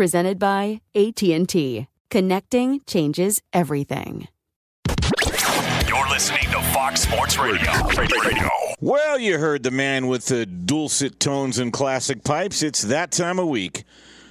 [0.00, 1.86] presented by AT&T.
[2.08, 4.28] Connecting changes everything.
[5.86, 7.70] You're listening to Fox Sports Radio.
[7.98, 8.48] Radio.
[8.80, 12.62] Well, you heard the man with the dulcet tones and classic pipes.
[12.62, 13.84] It's that time of week.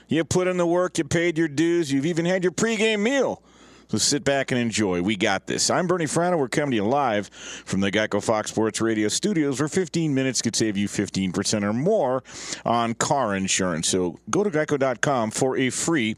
[0.08, 3.44] You put in the work, you paid your dues, you've even had your pregame meal.
[3.90, 5.02] So sit back and enjoy.
[5.02, 5.72] We got this.
[5.72, 6.38] I'm Bernie Fratto.
[6.38, 10.44] We're coming to you live from the Geico Fox Sports Radio studios where 15 minutes
[10.44, 12.24] could save you 15% or more
[12.66, 13.88] on car insurance.
[13.88, 16.18] So go to geico.com for a free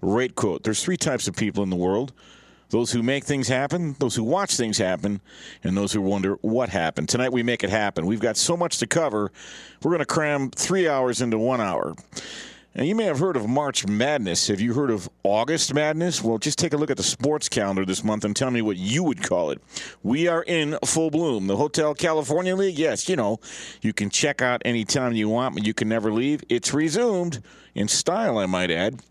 [0.00, 0.62] rate quote.
[0.62, 2.12] There's three types of people in the world
[2.70, 5.20] those who make things happen, those who watch things happen,
[5.62, 7.06] and those who wonder what happened.
[7.06, 8.06] Tonight we make it happen.
[8.06, 9.30] We've got so much to cover.
[9.82, 11.94] We're going to cram three hours into one hour.
[12.74, 14.48] And you may have heard of March Madness.
[14.48, 16.22] Have you heard of August Madness?
[16.22, 18.78] Well, just take a look at the sports calendar this month and tell me what
[18.78, 19.60] you would call it.
[20.02, 21.48] We are in full bloom.
[21.48, 23.40] The Hotel California League, yes, you know,
[23.82, 26.42] you can check out anytime you want, but you can never leave.
[26.48, 27.42] It's resumed
[27.74, 29.02] in style, I might add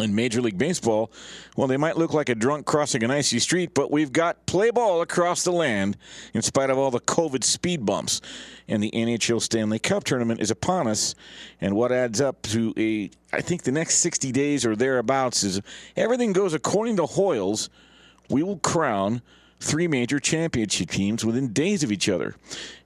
[0.00, 1.10] in Major League Baseball,
[1.56, 4.70] well, they might look like a drunk crossing an icy street, but we've got play
[4.70, 5.96] ball across the land
[6.34, 8.20] in spite of all the COVID speed bumps.
[8.68, 11.14] And the NHL Stanley Cup tournament is upon us.
[11.60, 15.60] And what adds up to a, I think the next 60 days or thereabouts is
[15.96, 17.68] everything goes according to Hoyles.
[18.28, 19.22] We will crown
[19.60, 22.34] three major championship teams within days of each other.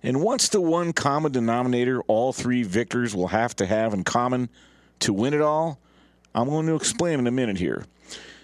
[0.03, 4.49] And what's the one common denominator all three victors will have to have in common
[5.01, 5.79] to win it all?
[6.35, 7.85] I'm going to explain in a minute here.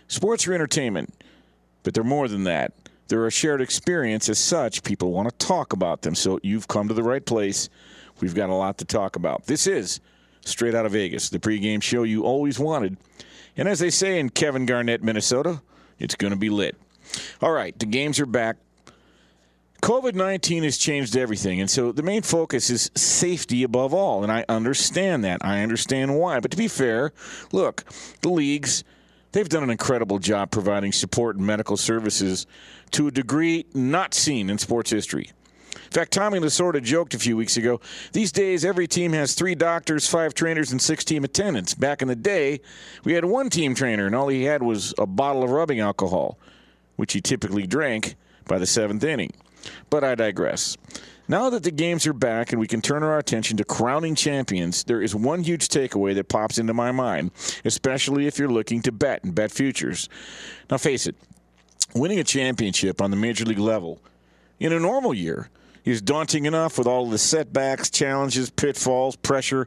[0.09, 1.15] Sports are entertainment,
[1.83, 2.73] but they're more than that.
[3.09, 4.29] They're a shared experience.
[4.29, 6.15] As such, people want to talk about them.
[6.15, 7.69] So you've come to the right place.
[8.21, 9.47] We've got a lot to talk about.
[9.47, 10.01] This is
[10.43, 12.97] Straight Out of Vegas, the pregame show you always wanted.
[13.57, 15.61] And as they say in Kevin Garnett, Minnesota,
[15.99, 16.77] it's going to be lit.
[17.43, 18.57] All right, the games are back.
[19.81, 21.61] COVID 19 has changed everything.
[21.61, 24.23] And so the main focus is safety above all.
[24.23, 25.45] And I understand that.
[25.45, 26.41] I understand why.
[26.41, 27.13] But to be fair,
[27.53, 27.85] look,
[28.23, 28.85] the leagues,
[29.33, 32.47] they've done an incredible job providing support and medical services
[32.93, 35.31] to a degree not seen in sports history.
[35.75, 37.81] In fact, Tommy Lasorda joked a few weeks ago
[38.13, 41.75] these days, every team has three doctors, five trainers, and six team attendants.
[41.75, 42.61] Back in the day,
[43.03, 46.39] we had one team trainer, and all he had was a bottle of rubbing alcohol,
[46.95, 48.15] which he typically drank
[48.47, 49.33] by the seventh inning.
[49.89, 50.77] But I digress.
[51.29, 54.83] Now that the games are back and we can turn our attention to crowning champions,
[54.83, 57.31] there is one huge takeaway that pops into my mind,
[57.65, 60.09] especially if you're looking to bet and bet futures.
[60.71, 61.15] Now, face it,
[61.95, 64.01] winning a championship on the major league level
[64.59, 65.51] in a normal year
[65.85, 69.67] is daunting enough with all the setbacks, challenges, pitfalls, pressure.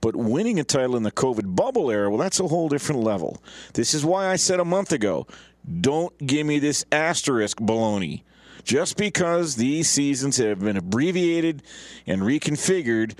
[0.00, 3.42] But winning a title in the COVID bubble era, well, that's a whole different level.
[3.74, 5.26] This is why I said a month ago
[5.80, 8.22] don't give me this asterisk baloney.
[8.64, 11.62] Just because these seasons have been abbreviated
[12.06, 13.14] and reconfigured,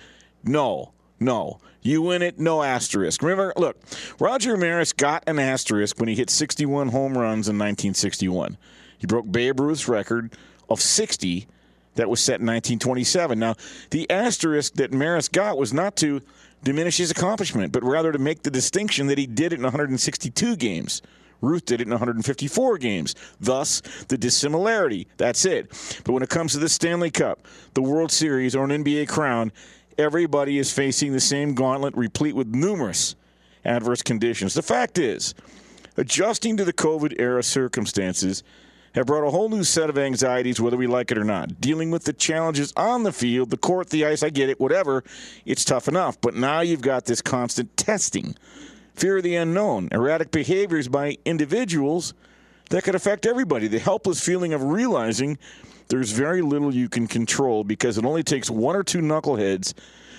[0.45, 1.61] no, No.
[1.85, 3.23] You win it, no asterisk.
[3.23, 3.77] Remember, look,
[4.21, 8.57] Roger Maris got an asterisk when he hit 61 home runs in 1961.
[8.99, 10.33] He broke Babe Ruth's record
[10.69, 11.49] of 60
[11.97, 13.37] that was set in 1927.
[13.37, 13.57] Now,
[13.91, 16.23] the asterisk that Maris got was not to
[16.63, 20.57] diminish his accomplishment, but rather to make the distinction that he did it in 162
[20.57, 21.03] games.
[21.43, 23.15] Ruth did it in 154 games.
[23.39, 25.09] Thus, the dissimilarity.
[25.19, 25.69] That's it.
[26.05, 29.53] But when it comes to the Stanley Cup, the World Series, or an NBA crown,
[29.99, 33.15] everybody is facing the same gauntlet replete with numerous
[33.65, 34.55] adverse conditions.
[34.55, 35.35] The fact is,
[35.97, 38.43] adjusting to the COVID era circumstances
[38.95, 41.61] have brought a whole new set of anxieties, whether we like it or not.
[41.61, 45.03] Dealing with the challenges on the field, the court, the ice, I get it, whatever,
[45.47, 46.21] it's tough enough.
[46.21, 48.37] But now you've got this constant testing,
[48.95, 52.15] fear of the unknown, erratic behaviors by individuals
[52.71, 53.69] that could affect everybody.
[53.69, 55.39] The helpless feeling of realizing
[55.89, 59.75] there's very little you can control because it only takes one or two knuckleheads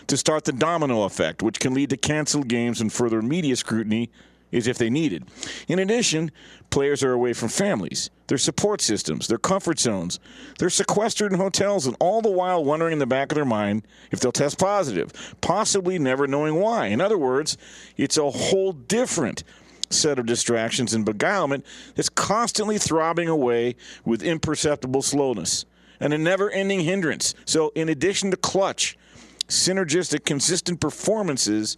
[0.08, 4.10] to start the domino effect, which can lead to canceled games and further media scrutiny
[4.54, 5.26] is if they needed.
[5.68, 6.32] In addition,
[6.70, 10.20] players are away from families, their support systems, their comfort zones.
[10.60, 13.86] They're sequestered in hotels, and all the while wondering in the back of their mind
[14.12, 16.88] if they'll test positive, possibly never knowing why.
[16.88, 17.58] In other words,
[17.98, 19.44] it's a whole different
[19.90, 21.66] set of distractions and beguilement
[21.96, 23.76] that's constantly throbbing away
[24.06, 25.66] with imperceptible slowness
[26.00, 27.34] and a never ending hindrance.
[27.46, 28.98] So, in addition to clutch,
[29.48, 31.78] synergistic, consistent performances,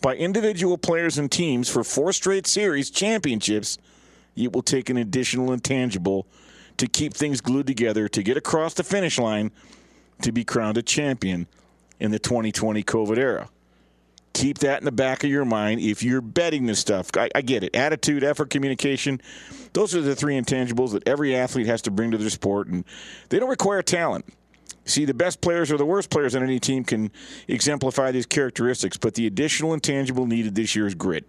[0.00, 3.78] by individual players and teams for four straight series championships,
[4.36, 6.26] it will take an additional intangible
[6.76, 9.50] to keep things glued together to get across the finish line
[10.22, 11.46] to be crowned a champion
[12.00, 13.48] in the 2020 COVID era.
[14.32, 17.10] Keep that in the back of your mind if you're betting this stuff.
[17.16, 17.74] I, I get it.
[17.74, 19.20] Attitude, effort, communication.
[19.72, 22.84] Those are the three intangibles that every athlete has to bring to their sport, and
[23.30, 24.26] they don't require talent.
[24.84, 27.10] See, the best players or the worst players on any team can
[27.46, 31.26] exemplify these characteristics, but the additional intangible needed this year is grit.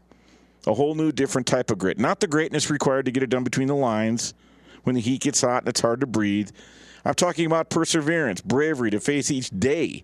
[0.66, 2.00] A whole new, different type of grit.
[2.00, 4.34] Not the greatness required to get it done between the lines
[4.84, 6.52] when the heat gets hot and it's hard to breathe.
[7.06, 10.04] I'm talking about perseverance, bravery to face each day.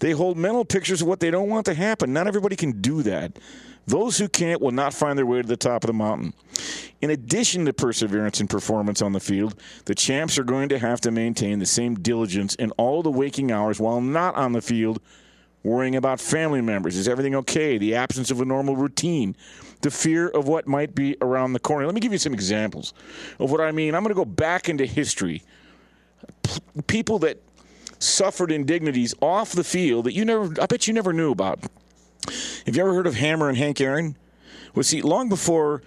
[0.00, 2.12] They hold mental pictures of what they don't want to happen.
[2.12, 3.38] Not everybody can do that.
[3.86, 6.32] Those who can't will not find their way to the top of the mountain.
[7.02, 11.00] In addition to perseverance and performance on the field, the champs are going to have
[11.02, 15.00] to maintain the same diligence in all the waking hours while not on the field,
[15.62, 16.96] worrying about family members.
[16.96, 17.76] Is everything okay?
[17.76, 19.36] The absence of a normal routine,
[19.82, 21.84] the fear of what might be around the corner.
[21.84, 22.94] Let me give you some examples
[23.38, 23.94] of what I mean.
[23.94, 25.42] I'm going to go back into history.
[26.42, 27.42] P- people that
[27.98, 31.60] suffered indignities off the field that you never, I bet you never knew about.
[32.66, 34.16] Have you ever heard of Hammerin' Hank Aaron?
[34.74, 35.82] Well, see, long before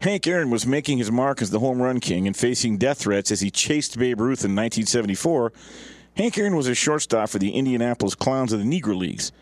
[0.00, 3.30] Hank Aaron was making his mark as the home run king and facing death threats
[3.30, 5.52] as he chased Babe Ruth in 1974,
[6.16, 9.32] Hank Aaron was a shortstop for the Indianapolis Clowns of the Negro Leagues.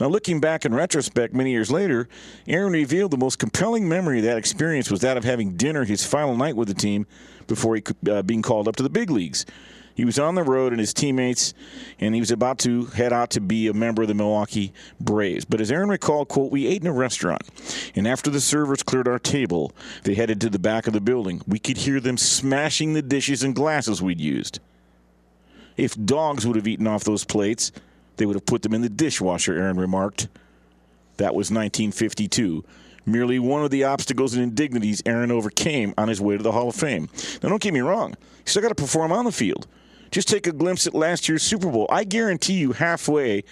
[0.00, 2.08] Now, looking back in retrospect many years later,
[2.46, 6.06] Aaron revealed the most compelling memory of that experience was that of having dinner his
[6.06, 7.06] final night with the team
[7.48, 9.44] before he uh, being called up to the big leagues.
[9.98, 11.54] He was on the road and his teammates,
[11.98, 15.44] and he was about to head out to be a member of the Milwaukee Braves.
[15.44, 17.42] But as Aaron recalled, quote, we ate in a restaurant,
[17.96, 19.72] and after the servers cleared our table,
[20.04, 21.42] they headed to the back of the building.
[21.48, 24.60] We could hear them smashing the dishes and glasses we'd used.
[25.76, 27.72] If dogs would have eaten off those plates,
[28.18, 30.28] they would have put them in the dishwasher, Aaron remarked.
[31.16, 32.64] That was 1952
[33.04, 36.68] merely one of the obstacles and indignities Aaron overcame on his way to the Hall
[36.68, 37.08] of Fame.
[37.42, 39.66] Now, don't get me wrong, you still got to perform on the field.
[40.10, 41.86] Just take a glimpse at last year's Super Bowl.
[41.90, 43.44] I guarantee you, halfway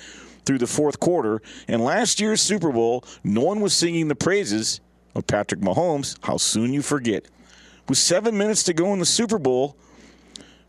[0.45, 4.81] through the fourth quarter, and last year's Super Bowl, no one was singing the praises
[5.15, 6.17] of Patrick Mahomes.
[6.23, 7.27] How soon you forget.
[7.89, 9.77] With seven minutes to go in the Super Bowl,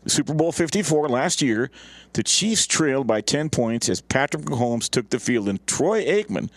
[0.06, 1.70] Super Bowl 54 last year,
[2.14, 6.50] the Chiefs trailed by 10 points as Patrick Mahomes took the field, and Troy Aikman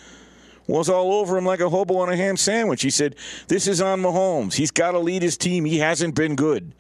[0.68, 2.82] was all over him like a hobo on a ham sandwich.
[2.82, 3.16] He said,
[3.48, 4.54] This is on Mahomes.
[4.54, 5.66] He's got to lead his team.
[5.66, 6.74] He hasn't been good.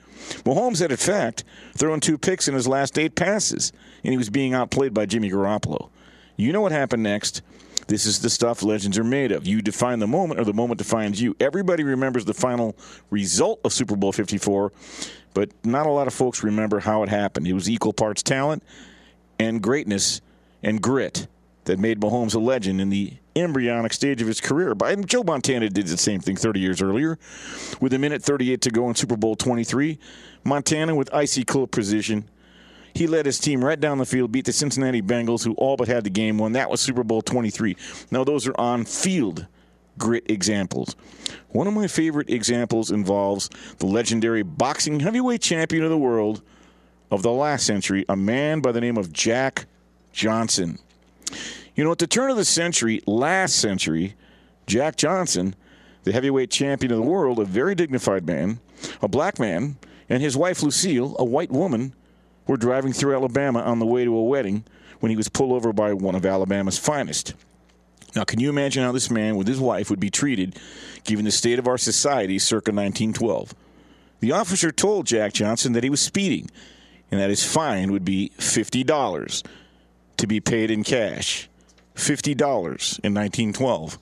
[0.43, 1.43] Mahomes had, in fact,
[1.75, 3.71] thrown two picks in his last eight passes,
[4.03, 5.89] and he was being outplayed by Jimmy Garoppolo.
[6.35, 7.41] You know what happened next.
[7.87, 9.45] This is the stuff legends are made of.
[9.45, 11.35] You define the moment, or the moment defines you.
[11.39, 12.75] Everybody remembers the final
[13.09, 14.71] result of Super Bowl 54,
[15.33, 17.47] but not a lot of folks remember how it happened.
[17.47, 18.63] It was equal parts talent
[19.39, 20.21] and greatness
[20.63, 21.27] and grit
[21.65, 24.75] that made Mahomes a legend in the embryonic stage of his career.
[24.75, 27.17] But Joe Montana did the same thing 30 years earlier.
[27.79, 29.99] With a minute 38 to go in Super Bowl 23,
[30.43, 32.29] Montana with icy cold precision.
[32.93, 35.87] He led his team right down the field, beat the Cincinnati Bengals, who all but
[35.87, 36.53] had the game won.
[36.53, 37.77] That was Super Bowl 23.
[38.11, 39.47] Now, those are on field
[39.97, 40.95] grit examples.
[41.49, 46.41] One of my favorite examples involves the legendary boxing heavyweight champion of the world
[47.11, 49.65] of the last century, a man by the name of Jack
[50.11, 50.79] Johnson.
[51.75, 54.15] You know, at the turn of the century, last century,
[54.67, 55.55] Jack Johnson,
[56.03, 58.59] the heavyweight champion of the world, a very dignified man,
[59.01, 59.77] a black man,
[60.09, 61.93] and his wife Lucille, a white woman,
[62.47, 64.63] were driving through Alabama on the way to a wedding
[64.99, 67.33] when he was pulled over by one of Alabama's finest.
[68.15, 70.59] Now, can you imagine how this man with his wife would be treated
[71.05, 73.53] given the state of our society circa 1912?
[74.19, 76.49] The officer told Jack Johnson that he was speeding
[77.09, 79.45] and that his fine would be $50
[80.17, 81.49] to be paid in cash.
[82.01, 82.31] $50
[83.03, 83.97] in 1912.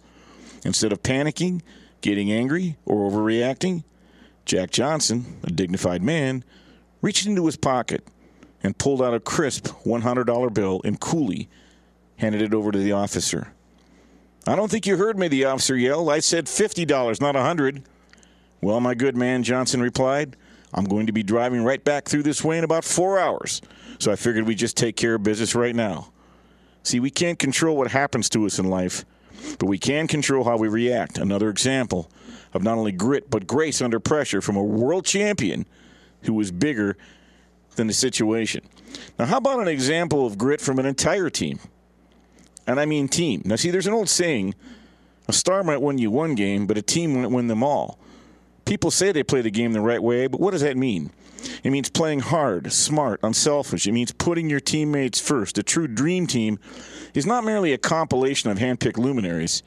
[0.66, 1.62] Instead of panicking,
[2.02, 3.84] getting angry, or overreacting,
[4.46, 6.44] Jack Johnson, a dignified man,
[7.02, 8.04] reached into his pocket
[8.64, 11.50] and pulled out a crisp $100 bill and coolly
[12.18, 13.54] handed it over to the officer.
[14.48, 16.10] I don't think you heard me, the officer yelled.
[16.10, 17.84] I said $50, not a 100
[18.62, 20.36] Well, my good man, Johnson replied,
[20.74, 23.62] I'm going to be driving right back through this way in about four hours,
[24.00, 26.12] so I figured we'd just take care of business right now.
[26.84, 29.06] See, we can't control what happens to us in life,
[29.60, 31.18] but we can control how we react.
[31.18, 32.10] Another example
[32.54, 35.66] of not only grit, but grace under pressure from a world champion
[36.24, 36.98] who was bigger
[37.76, 38.68] than the situation.
[39.18, 41.60] Now, how about an example of grit from an entire team?
[42.66, 43.42] And I mean team.
[43.46, 44.56] Now, see, there's an old saying
[45.28, 48.00] a star might win you one game, but a team might win them all.
[48.66, 51.12] People say they play the game the right way, but what does that mean?
[51.64, 53.88] It means playing hard, smart, unselfish.
[53.88, 55.58] It means putting your teammates first.
[55.58, 56.60] A true dream team
[57.14, 59.64] is not merely a compilation of handpicked luminaries,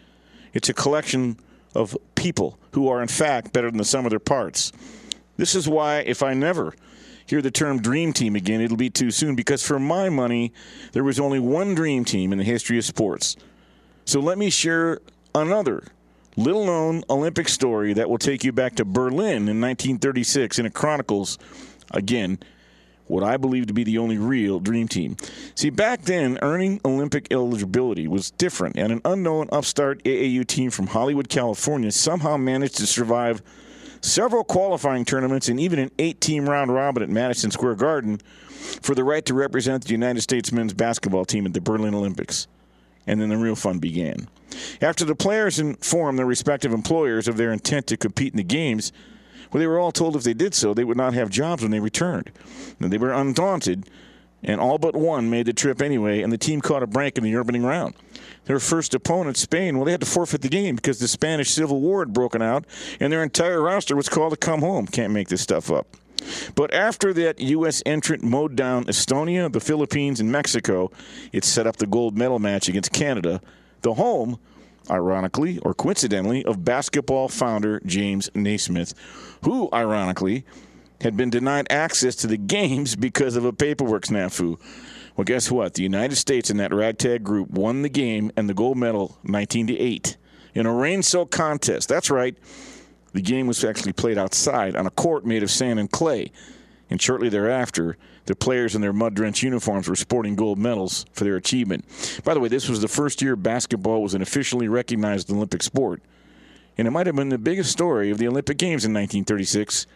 [0.53, 1.39] it's a collection
[1.75, 4.73] of people who are, in fact, better than the sum of their parts.
[5.37, 6.75] This is why, if I never
[7.27, 10.53] hear the term dream team again, it'll be too soon because, for my money,
[10.93, 13.37] there was only one dream team in the history of sports.
[14.05, 15.01] So let me share
[15.35, 15.85] another
[16.37, 20.75] little known Olympic story that will take you back to Berlin in 1936, and it
[20.75, 21.39] chronicles,
[21.91, 22.39] again,
[23.07, 25.17] what I believe to be the only real dream team.
[25.55, 30.89] See, back then, earning Olympic eligibility was different, and an unknown upstart AAU team from
[30.89, 33.43] Hollywood, California somehow managed to survive
[34.01, 38.19] several qualifying tournaments and even an eight team round robin at Madison Square Garden
[38.81, 42.47] for the right to represent the United States men's basketball team at the Berlin Olympics.
[43.07, 44.29] And then the real fun began.
[44.81, 48.93] After the players informed their respective employers of their intent to compete in the games,
[49.53, 51.71] well, they were all told if they did so, they would not have jobs when
[51.71, 52.31] they returned.
[52.81, 53.89] And they were undaunted,
[54.43, 57.25] and all but one made the trip anyway, and the team caught a break in
[57.25, 57.95] the opening round.
[58.47, 61.81] Their first opponent, Spain, well, they had to forfeit the game because the Spanish Civil
[61.81, 62.65] War had broken out,
[62.99, 64.87] and their entire roster was called to come home.
[64.87, 65.87] Can't make this stuff up.
[66.55, 67.83] But after that U.S.
[67.85, 70.91] entrant mowed down Estonia, the Philippines, and Mexico,
[71.33, 73.41] it set up the gold medal match against Canada,
[73.83, 74.39] the home,
[74.91, 78.95] ironically or coincidentally, of basketball founder James Naismith,
[79.45, 80.45] who, ironically,
[81.01, 84.59] had been denied access to the games because of a paperwork snafu.
[85.17, 85.75] Well, guess what?
[85.75, 89.67] The United States in that ragtag group won the game and the gold medal 19
[89.69, 90.17] to 8
[90.55, 91.89] in a rain soaked contest.
[91.89, 92.37] That's right.
[93.13, 96.33] The game was actually played outside on a court made of sand and clay.
[96.93, 97.97] And shortly thereafter,
[98.27, 101.87] the players in their mud drenched uniforms were sporting gold medals for their achievement.
[102.23, 106.03] By the way, this was the first year basketball was an officially recognized Olympic sport.
[106.77, 109.87] And it might have been the biggest story of the Olympic Games in 1936,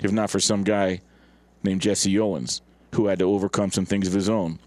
[0.00, 1.00] if not for some guy
[1.62, 2.60] named Jesse Owens,
[2.96, 4.58] who had to overcome some things of his own.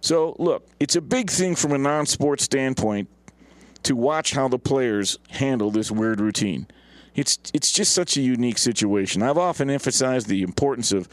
[0.00, 3.08] So, look, it's a big thing from a non sports standpoint
[3.84, 6.66] to watch how the players handle this weird routine.
[7.16, 9.22] It's it's just such a unique situation.
[9.22, 11.08] I've often emphasized the importance of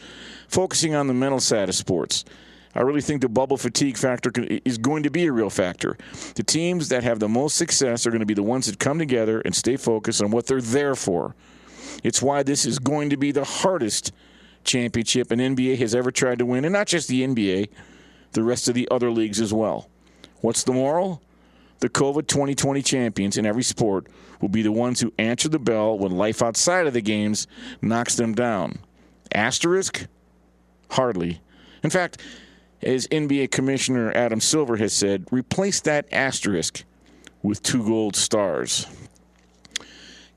[0.48, 2.26] focusing on the mental side of sports.
[2.76, 4.32] I really think the bubble fatigue factor
[4.66, 5.96] is going to be a real factor.
[6.36, 9.00] The teams that have the most success are going to be the ones that come
[9.00, 11.36] together and stay focused on what they're there for.
[12.04, 14.12] It's why this is going to be the hardest
[14.64, 17.70] championship an NBA has ever tried to win, and not just the NBA,
[18.32, 19.90] the rest of the other leagues as well.
[20.42, 21.22] What's the moral?
[21.80, 24.08] The COVID 2020 champions in every sport
[24.44, 27.48] will be the ones who answer the bell when life outside of the games
[27.82, 28.78] knocks them down.
[29.34, 30.06] Asterisk?
[30.90, 31.40] Hardly.
[31.82, 32.22] In fact,
[32.82, 36.84] as NBA Commissioner Adam Silver has said, replace that asterisk
[37.42, 38.86] with two gold stars.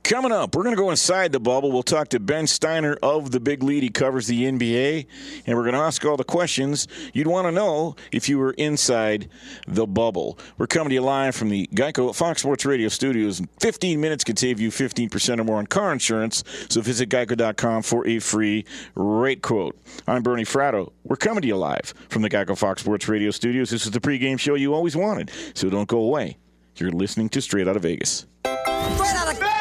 [0.06, 1.72] Coming up, we're going to go inside the bubble.
[1.72, 3.82] We'll talk to Ben Steiner of the Big Lead.
[3.82, 5.04] He covers the NBA,
[5.44, 8.52] and we're going to ask all the questions you'd want to know if you were
[8.52, 9.28] inside
[9.66, 10.38] the bubble.
[10.58, 13.42] We're coming to you live from the Geico Fox Sports Radio studios.
[13.58, 18.06] 15 minutes could save you 15% or more on car insurance, so visit geico.com for
[18.06, 19.76] a free rate quote.
[20.06, 20.92] I'm Bernie Fratto.
[21.02, 23.70] We're coming to you live from the Geico Fox Sports Radio studios.
[23.70, 26.36] This is the pregame show you always wanted, so don't go away.
[26.76, 28.26] You're listening to Straight Out of Vegas.
[28.44, 29.45] Straight out of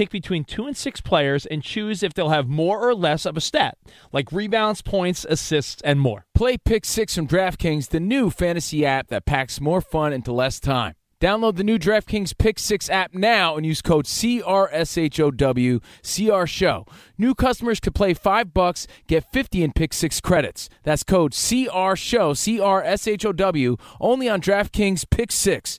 [0.00, 3.36] pick between 2 and 6 players and choose if they'll have more or less of
[3.36, 3.76] a stat,
[4.14, 6.24] like rebounds, points, assists, and more.
[6.34, 10.58] Play Pick Six from DraftKings, the new fantasy app that packs more fun into less
[10.58, 10.94] time.
[11.20, 16.86] Download the new DraftKings Pick 6 app now and use code CRSHOW, CR Show.
[17.18, 20.70] New customers could play 5 bucks, get 50 in Pick 6 credits.
[20.82, 25.78] That's code CR Show, CRSHOW, only on DraftKings Pick 6.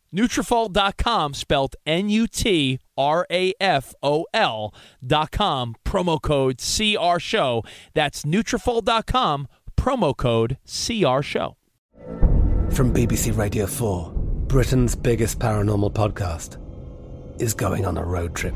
[0.13, 2.33] Nutrafol.com, spelled N-U-T-R-A-F-O-L
[5.05, 7.63] dot com, promo code CR Show.
[7.93, 9.47] That's Nutrafol.com,
[9.77, 11.55] promo code CR Show.
[12.71, 14.11] From BBC Radio 4,
[14.47, 16.57] Britain's biggest paranormal podcast
[17.41, 18.53] is going on a road trip.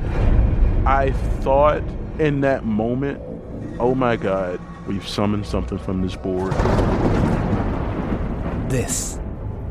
[0.86, 1.82] I thought
[2.20, 3.22] in that moment,
[3.80, 6.54] oh my God, we've summoned something from this board.
[8.70, 9.20] This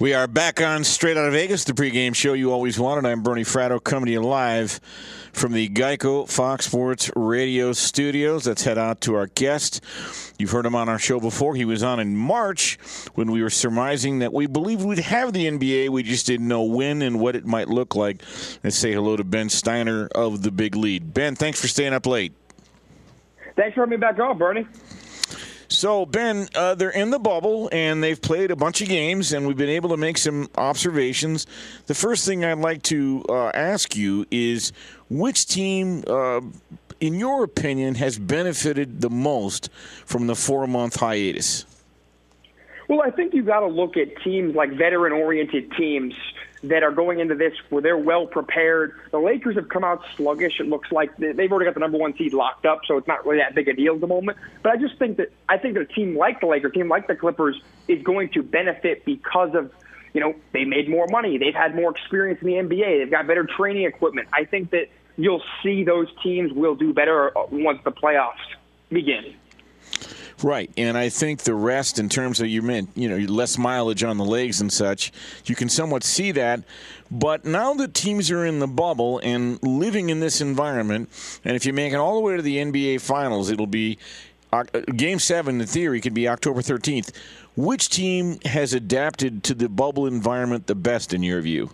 [0.00, 3.04] We are back on Straight Out of Vegas, the pregame show you always wanted.
[3.04, 4.80] I'm Bernie Fratto coming to you live
[5.34, 8.46] from the Geico Fox Sports Radio studios.
[8.46, 9.84] Let's head out to our guest.
[10.38, 11.54] You've heard him on our show before.
[11.54, 12.78] He was on in March
[13.12, 15.90] when we were surmising that we believed we'd have the NBA.
[15.90, 18.22] We just didn't know when and what it might look like.
[18.64, 21.12] Let's say hello to Ben Steiner of the Big Lead.
[21.12, 22.32] Ben, thanks for staying up late.
[23.54, 24.66] Thanks for having me back on, Bernie.
[25.70, 29.46] So, Ben, uh, they're in the bubble and they've played a bunch of games, and
[29.46, 31.46] we've been able to make some observations.
[31.86, 34.72] The first thing I'd like to uh, ask you is
[35.08, 36.40] which team, uh,
[37.00, 39.70] in your opinion, has benefited the most
[40.06, 41.66] from the four month hiatus?
[42.88, 46.14] Well, I think you've got to look at teams like veteran oriented teams
[46.62, 48.98] that are going into this where they're well prepared.
[49.12, 50.60] The Lakers have come out sluggish.
[50.60, 53.24] It looks like they've already got the number one seed locked up, so it's not
[53.24, 54.38] really that big a deal at the moment.
[54.62, 56.88] But I just think that I think that a team like the Lakers, a team
[56.88, 59.72] like the Clippers, is going to benefit because of
[60.12, 61.38] you know, they made more money.
[61.38, 63.00] They've had more experience in the NBA.
[63.00, 64.28] They've got better training equipment.
[64.32, 68.34] I think that you'll see those teams will do better uh, once the playoffs
[68.88, 69.36] begin.
[70.42, 74.02] Right, and I think the rest, in terms of you meant, you know, less mileage
[74.02, 75.12] on the legs and such,
[75.44, 76.62] you can somewhat see that.
[77.10, 81.10] But now that teams are in the bubble and living in this environment,
[81.44, 83.98] and if you make it all the way to the NBA Finals, it'll be
[84.52, 84.64] uh,
[84.96, 85.60] Game Seven.
[85.60, 87.12] In theory, could be October thirteenth.
[87.56, 91.70] Which team has adapted to the bubble environment the best, in your view?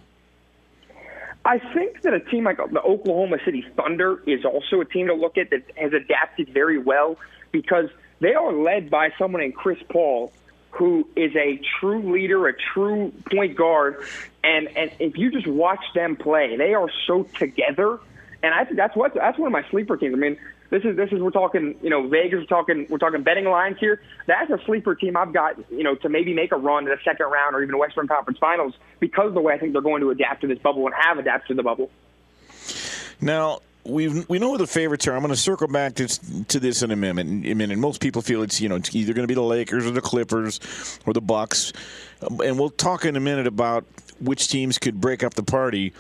[1.44, 5.14] I think that a team like the Oklahoma City Thunder is also a team to
[5.14, 7.16] look at that has adapted very well
[7.52, 7.88] because
[8.20, 10.33] they are led by someone named Chris Paul,
[10.70, 14.05] who is a true leader, a true point guard,
[14.42, 17.98] and and if you just watch them play, they are so together.
[18.42, 20.14] And I think that's what that's one of my sleeper teams.
[20.14, 20.38] I mean,
[20.70, 23.79] this is this is we're talking you know Vegas, we're talking we're talking betting lines
[23.79, 24.02] here.
[24.26, 26.98] That's a sleeper team I've got you know to maybe make a run to the
[27.05, 30.02] second round or even Western Conference Finals because of the way I think they're going
[30.02, 31.90] to adapt to this bubble and have adapted to the bubble.
[33.20, 35.12] Now, we we know who the favorites are.
[35.12, 37.27] I'm going to circle back to, to this in a minute.
[37.27, 39.42] In a minute, most people feel it's you know it's either going to be the
[39.42, 41.72] Lakers or the Clippers or the Bucks,
[42.20, 43.85] and we'll talk in a minute about
[44.20, 45.92] which teams could break up the party.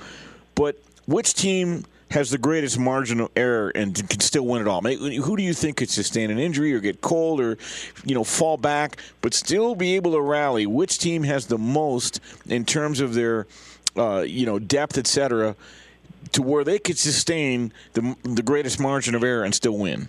[0.54, 4.80] But which team has the greatest margin of error and can still win it all?
[4.80, 7.58] Who do you think could sustain an injury or get cold or
[8.04, 10.66] you know fall back but still be able to rally?
[10.66, 13.46] Which team has the most in terms of their
[13.96, 15.56] uh, you know depth, etc
[16.32, 20.08] to where they could sustain the the greatest margin of error and still win?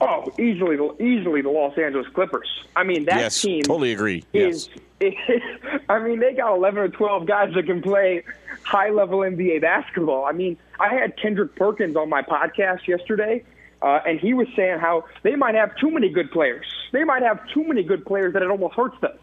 [0.00, 2.48] Oh, easily, easily the Los Angeles Clippers.
[2.76, 4.24] I mean, that yes, team totally agree.
[4.32, 4.68] Is,
[5.00, 5.14] yes.
[5.88, 8.22] I mean, they got 11 or 12 guys that can play
[8.64, 10.24] high level NBA basketball.
[10.24, 13.44] I mean, I had Kendrick Perkins on my podcast yesterday,
[13.82, 16.66] uh, and he was saying how they might have too many good players.
[16.92, 19.16] They might have too many good players that it almost hurts them.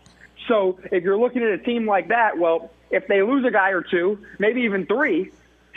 [0.48, 3.70] So if you're looking at a team like that, well, if they lose a guy
[3.70, 5.32] or two, maybe even three,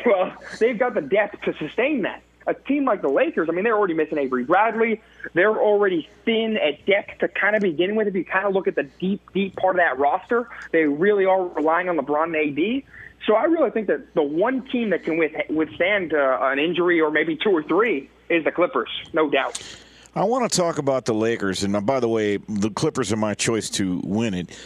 [0.07, 2.23] well, they've got the depth to sustain that.
[2.47, 5.01] A team like the Lakers, I mean, they're already missing Avery Bradley.
[5.33, 8.07] They're already thin at depth to kind of begin with.
[8.07, 11.25] If you kind of look at the deep, deep part of that roster, they really
[11.25, 12.83] are relying on LeBron and AD.
[13.27, 17.11] So I really think that the one team that can withstand uh, an injury or
[17.11, 19.63] maybe two or three is the Clippers, no doubt.
[20.15, 23.35] I want to talk about the Lakers, and by the way, the Clippers are my
[23.35, 24.57] choice to win it.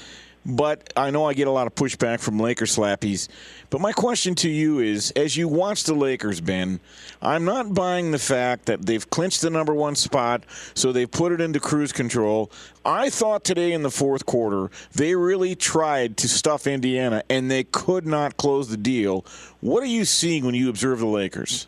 [0.47, 3.29] But I know I get a lot of pushback from Laker slappies.
[3.71, 6.81] But my question to you is as you watch the Lakers, Ben,
[7.21, 11.33] I'm not buying the fact that they've clinched the number one spot, so they've put
[11.33, 12.51] it into cruise control.
[12.85, 17.65] I thought today in the fourth quarter they really tried to stuff Indiana, and they
[17.65, 19.27] could not close the deal.
[19.61, 21.67] What are you seeing when you observe the Lakers?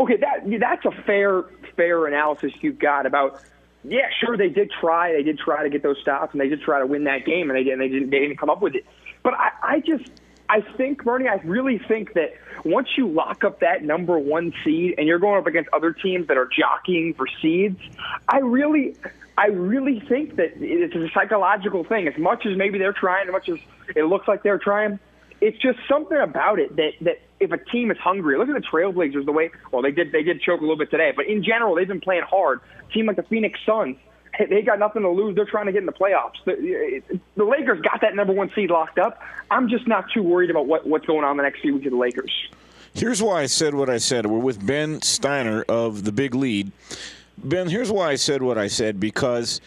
[0.00, 1.44] Okay, that that's a fair
[1.76, 3.42] fair analysis you've got about
[3.82, 5.12] yeah, sure, they did try.
[5.12, 7.50] They did try to get those stops, and they did try to win that game,
[7.50, 8.10] and they, and they didn't.
[8.10, 8.84] They didn't come up with it.
[9.22, 10.10] But I, I just,
[10.48, 14.94] I think, Bernie, I really think that once you lock up that number one seed,
[14.98, 17.80] and you're going up against other teams that are jockeying for seeds,
[18.28, 18.96] I really,
[19.38, 22.06] I really think that it's a psychological thing.
[22.06, 23.58] As much as maybe they're trying, as much as
[23.96, 24.98] it looks like they're trying,
[25.40, 28.66] it's just something about it that that if a team is hungry, look at the
[28.66, 29.24] Trailblazers.
[29.24, 31.74] The way well they did they did choke a little bit today, but in general
[31.74, 32.60] they've been playing hard.
[32.88, 33.96] A team like the Phoenix Suns,
[34.38, 35.34] they got nothing to lose.
[35.34, 36.44] They're trying to get in the playoffs.
[36.44, 39.20] The, the Lakers got that number one seed locked up.
[39.50, 41.92] I'm just not too worried about what, what's going on the next few weeks of
[41.92, 42.32] the Lakers.
[42.94, 44.26] Here's why I said what I said.
[44.26, 46.72] We're with Ben Steiner of the Big Lead.
[47.38, 49.60] Ben, here's why I said what I said because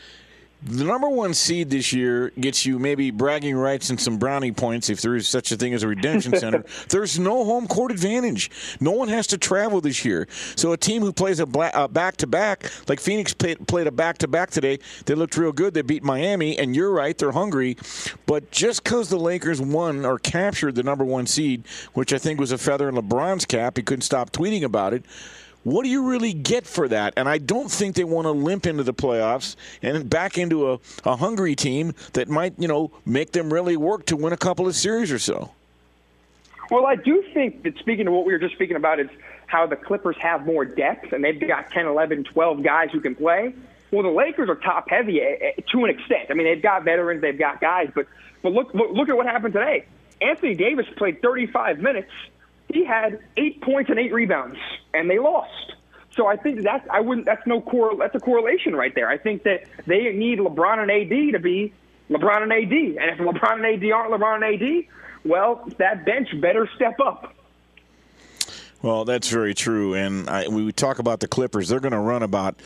[0.66, 4.90] the number one seed this year gets you maybe bragging rights and some brownie points
[4.90, 6.64] if there is such a thing as a redemption center.
[6.90, 8.50] There's no home court advantage.
[8.80, 10.28] No one has to travel this year.
[10.56, 14.20] So a team who plays a back to back, like Phoenix played, played a back
[14.20, 15.74] to back today, they looked real good.
[15.74, 17.78] They beat Miami, and you're right, they're hungry.
[18.26, 22.40] But just because the Lakers won or captured the number one seed, which I think
[22.40, 25.06] was a feather in LeBron's cap, he couldn't stop tweeting about it
[25.64, 27.14] what do you really get for that?
[27.18, 30.80] And I don't think they want to limp into the playoffs and back into a,
[31.06, 34.68] a hungry team that might, you know, make them really work to win a couple
[34.68, 35.52] of series or so.
[36.70, 39.10] Well, I do think that speaking to what we were just speaking about is
[39.48, 43.16] how the Clippers have more depth and they've got 10, 11, 12 guys who can
[43.16, 43.54] play.
[43.92, 46.28] Well, the Lakers are top heavy eh, eh, to an extent.
[46.30, 48.08] I mean, they've got veterans, they've got guys, but
[48.42, 49.86] but look look, look at what happened today.
[50.20, 52.10] Anthony Davis played 35 minutes
[52.74, 54.58] he had eight points and eight rebounds,
[54.94, 55.74] and they lost.
[56.16, 59.10] So I think that's I wouldn't that's no core that's a correlation right there.
[59.10, 61.74] I think that they need LeBron and AD to be
[62.10, 64.86] LeBron and AD, and if LeBron and AD aren't LeBron and AD,
[65.26, 67.34] well, that bench better step up.
[68.82, 69.94] Well, that's very true.
[69.94, 71.70] And I, we talk about the Clippers.
[71.70, 72.62] They're going to run about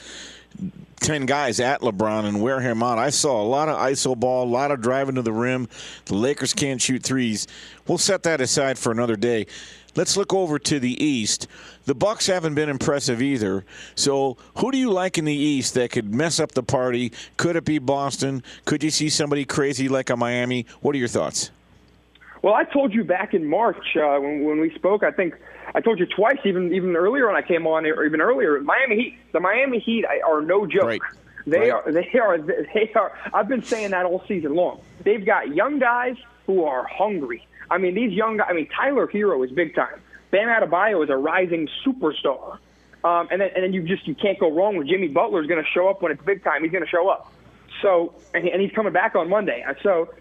[1.02, 2.98] 10 guys at LeBron and wear him out.
[2.98, 5.70] I saw a lot of ISO ball, a lot of driving to the rim.
[6.06, 7.48] The Lakers can't shoot threes.
[7.88, 9.46] We'll set that aside for another day.
[9.98, 11.48] Let's look over to the East.
[11.86, 13.66] The Bucks haven't been impressive either.
[13.96, 17.12] So, who do you like in the East that could mess up the party?
[17.38, 18.44] Could it be Boston?
[18.66, 20.68] Could you see somebody crazy like a Miami?
[20.82, 21.50] What are your thoughts?
[22.44, 25.02] Well, I told you back in March uh, when, when we spoke.
[25.02, 25.34] I think
[25.74, 28.62] I told you twice, even even earlier when I came on, or even earlier.
[28.62, 30.84] Miami Heat, the Miami Heat are no joke.
[30.84, 31.02] Right.
[31.48, 31.72] They Right.
[31.72, 31.92] are.
[31.92, 32.38] They are.
[32.38, 33.14] They are.
[33.34, 34.80] I've been saying that all season long.
[35.04, 37.48] They've got young guys who are hungry.
[37.70, 38.48] I mean, these young guys.
[38.50, 40.02] I mean, Tyler Herro is big time.
[40.32, 42.60] Bam Adebayo is a rising superstar.
[43.04, 45.48] Um, and then and then you just you can't go wrong with Jimmy Butler is
[45.48, 46.64] going to show up when it's big time.
[46.64, 47.32] He's going to show up.
[47.82, 49.64] So and, he- and he's coming back on Monday.
[49.84, 50.14] So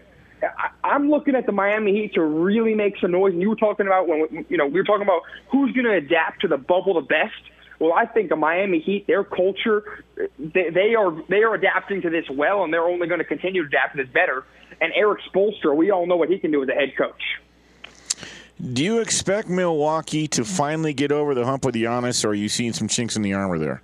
[0.43, 3.33] I, I'm looking at the Miami Heat to really make some noise.
[3.33, 5.93] And you were talking about when you know we were talking about who's going to
[5.93, 7.33] adapt to the bubble the best.
[7.79, 10.03] Well, I think the Miami Heat, their culture,
[10.39, 13.63] they, they are they are adapting to this well, and they're only going to continue
[13.63, 14.45] to adapt to this better.
[14.79, 17.23] And Eric Spoelstra, we all know what he can do as a head coach.
[18.61, 22.49] Do you expect Milwaukee to finally get over the hump with Giannis, or are you
[22.49, 23.83] seeing some chinks in the armor there?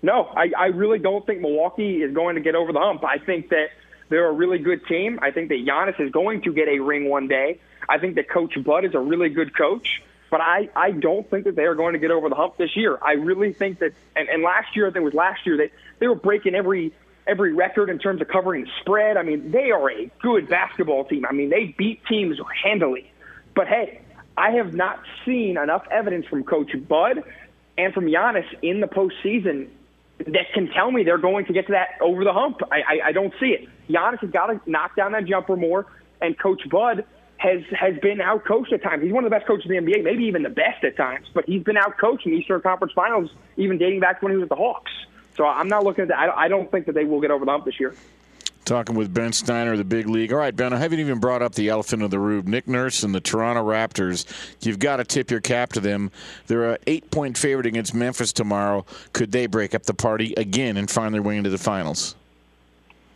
[0.00, 3.04] No, I, I really don't think Milwaukee is going to get over the hump.
[3.04, 3.70] I think that
[4.08, 5.18] they're a really good team.
[5.20, 7.60] I think that Giannis is going to get a ring one day.
[7.88, 11.44] I think that Coach Bud is a really good coach, but I, I don't think
[11.44, 12.98] that they are going to get over the hump this year.
[13.02, 15.70] I really think that, and, and last year, I think it was last year, they,
[15.98, 16.92] they were breaking every
[17.28, 19.16] every record in terms of covering spread.
[19.16, 21.24] I mean, they are a good basketball team.
[21.28, 23.10] I mean, they beat teams handily.
[23.54, 24.00] But hey,
[24.36, 27.22] I have not seen enough evidence from Coach Bud
[27.76, 29.68] and from Giannis in the postseason
[30.18, 32.58] that can tell me they're going to get to that over the hump.
[32.72, 33.68] I, I, I don't see it.
[33.88, 35.86] Giannis has got to knock down that jumper more,
[36.20, 37.04] and Coach Bud
[37.38, 39.02] has has been out coached at times.
[39.02, 41.26] He's one of the best coaches in the NBA, maybe even the best at times.
[41.32, 44.36] But he's been out coached in Eastern Conference Finals, even dating back to when he
[44.36, 44.90] was with the Hawks.
[45.38, 46.36] So I'm not looking at that.
[46.36, 47.94] I, don't think that they will get over the hump this year.
[48.64, 50.32] Talking with Ben Steiner of the Big Lead.
[50.32, 52.48] All right, Ben, I haven't even brought up the elephant of the room.
[52.48, 54.26] Nick Nurse and the Toronto Raptors.
[54.60, 56.10] You've got to tip your cap to them.
[56.48, 58.84] They're a eight point favorite against Memphis tomorrow.
[59.12, 62.16] Could they break up the party again and find their way into the finals?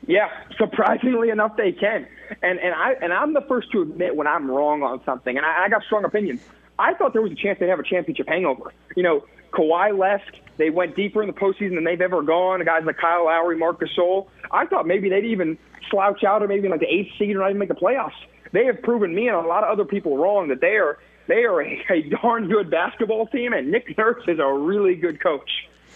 [0.06, 2.06] Yeah, surprisingly enough, they can.
[2.40, 5.44] And and I and I'm the first to admit when I'm wrong on something, and
[5.44, 6.40] I, I got strong opinions.
[6.78, 8.72] I thought there was a chance they'd have a championship hangover.
[8.96, 10.38] You know, Kawhi left.
[10.56, 12.64] They went deeper in the postseason than they've ever gone.
[12.64, 14.28] Guys like Kyle Lowry, Marcus Gasol.
[14.50, 15.58] I thought maybe they'd even
[15.90, 18.12] slouch out or maybe like the eighth seed or not even make the playoffs.
[18.52, 21.44] They have proven me and a lot of other people wrong that they are they
[21.44, 25.50] are a, a darn good basketball team, and Nick Nurse is a really good coach.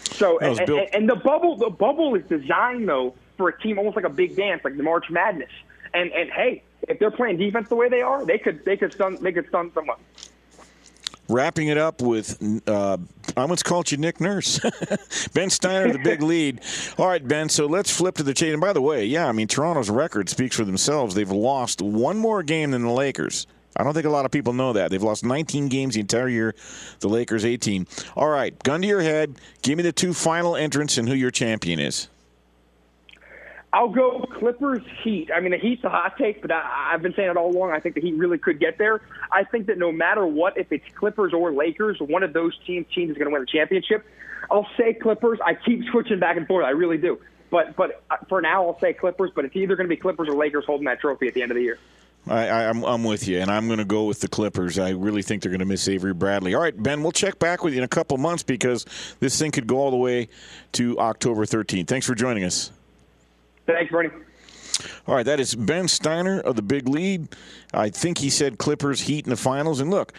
[0.04, 3.96] So and, and, and the bubble the bubble is designed though for a team almost
[3.96, 5.50] like a big dance, like the March Madness.
[5.92, 8.92] And and hey, if they're playing defense the way they are, they could they could
[8.92, 9.98] stun they could stun someone.
[11.28, 12.98] Wrapping it up with, uh,
[13.36, 14.60] I once called you Nick Nurse.
[15.34, 16.60] ben Steiner, the big lead.
[16.98, 18.52] All right, Ben, so let's flip to the chain.
[18.52, 21.14] And by the way, yeah, I mean, Toronto's record speaks for themselves.
[21.14, 23.46] They've lost one more game than the Lakers.
[23.76, 24.90] I don't think a lot of people know that.
[24.90, 26.54] They've lost 19 games the entire year,
[27.00, 27.86] the Lakers 18.
[28.14, 29.34] All right, gun to your head.
[29.62, 32.08] Give me the two final entrants and who your champion is.
[33.72, 35.30] I'll go Clippers Heat.
[35.34, 37.72] I mean, the Heat's a hot take, but I, I've been saying it all along.
[37.72, 39.02] I think the Heat really could get there.
[39.30, 42.86] I think that no matter what, if it's Clippers or Lakers, one of those teams
[42.94, 44.04] teams is going to win the championship.
[44.50, 45.38] I'll say Clippers.
[45.44, 46.64] I keep switching back and forth.
[46.64, 47.18] I really do.
[47.50, 49.30] But but uh, for now, I'll say Clippers.
[49.34, 51.50] But it's either going to be Clippers or Lakers holding that trophy at the end
[51.50, 51.78] of the year.
[52.28, 54.78] I, I, I'm, I'm with you, and I'm going to go with the Clippers.
[54.78, 56.54] I really think they're going to miss Avery Bradley.
[56.54, 58.84] All right, Ben, we'll check back with you in a couple months because
[59.20, 60.28] this thing could go all the way
[60.72, 61.86] to October 13th.
[61.86, 62.72] Thanks for joining us.
[63.66, 64.10] Thanks, Bernie.
[65.06, 67.28] All right, that is Ben Steiner of the Big Lead.
[67.72, 69.80] I think he said Clippers Heat in the finals.
[69.80, 70.12] And look,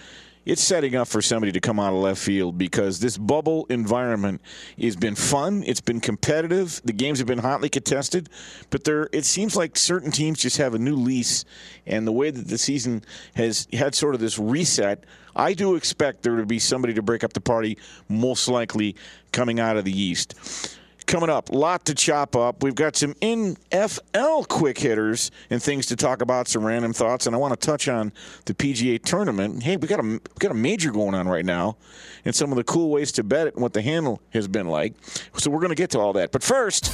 [0.48, 4.42] it's setting up for somebody to come out of left field because this bubble environment
[4.82, 5.62] has been fun.
[5.68, 6.82] It's been competitive.
[6.86, 8.30] The games have been hotly contested,
[8.70, 11.44] but there it seems like certain teams just have a new lease.
[11.86, 13.04] And the way that the season
[13.36, 15.04] has had sort of this reset,
[15.36, 18.96] I do expect there to be somebody to break up the party, most likely
[19.34, 20.77] coming out of the East.
[21.08, 22.62] Coming up, lot to chop up.
[22.62, 27.34] We've got some NFL quick hitters and things to talk about, some random thoughts, and
[27.34, 28.12] I want to touch on
[28.44, 29.64] the PGA tournament.
[29.64, 31.78] Hey, we got a we got a major going on right now,
[32.26, 34.68] and some of the cool ways to bet it and what the handle has been
[34.68, 34.96] like.
[35.38, 36.92] So we're going to get to all that, but first.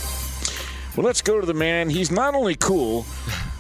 [0.96, 1.90] Well, let's go to the man.
[1.90, 3.08] He's not only cool,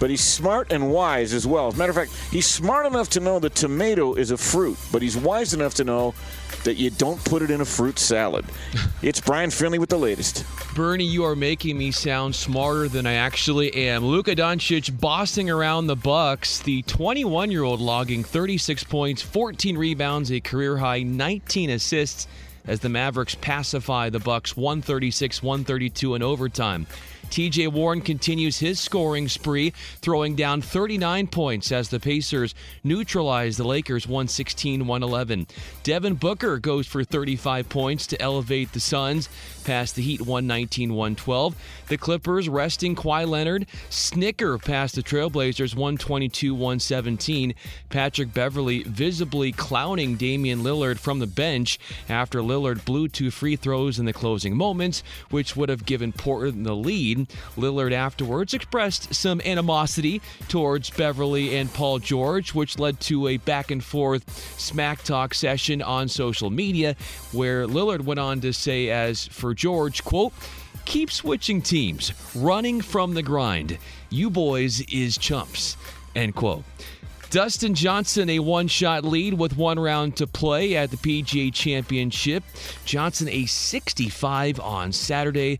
[0.04, 1.70] but he's smart and wise as well.
[1.70, 4.78] As a matter of fact, he's smart enough to know the tomato is a fruit,
[4.92, 6.14] but he's wise enough to know
[6.66, 8.44] that you don't put it in a fruit salad.
[9.02, 10.44] it's Brian Finley with the latest.
[10.76, 14.04] Bernie, you are making me sound smarter than I actually am.
[14.04, 16.60] Luka Doncic bossing around the Bucks.
[16.60, 22.28] The 21-year-old logging 36 points, 14 rebounds, a career high 19 assists
[22.68, 26.88] as the Mavericks pacify the Bucks 136-132 in overtime.
[27.30, 33.64] TJ Warren continues his scoring spree, throwing down 39 points as the Pacers neutralize the
[33.64, 35.48] Lakers 116 111.
[35.84, 39.30] Devin Booker goes for 35 points to elevate the Suns
[39.64, 41.56] past the Heat 119 112.
[41.88, 47.56] The Clippers resting Kawhi Leonard, snicker past the Trailblazers 122 117.
[47.90, 54.00] Patrick Beverley visibly clowning Damian Lillard from the bench after Lillard blew two free throws
[54.00, 57.13] in the closing moments, which would have given Portland the lead.
[57.58, 63.72] Lillard afterwards expressed some animosity towards Beverley and Paul George, which led to a back
[63.72, 66.96] and forth smack talk session on social media,
[67.32, 70.34] where Lillard went on to say, as for George, quote,
[70.86, 73.78] keep switching teams, running from the grind.
[74.10, 75.78] You boys is chumps,
[76.16, 76.64] end quote.
[77.34, 82.44] Dustin Johnson, a one shot lead with one round to play at the PGA Championship.
[82.86, 85.60] Johnson, a 65 on Saturday.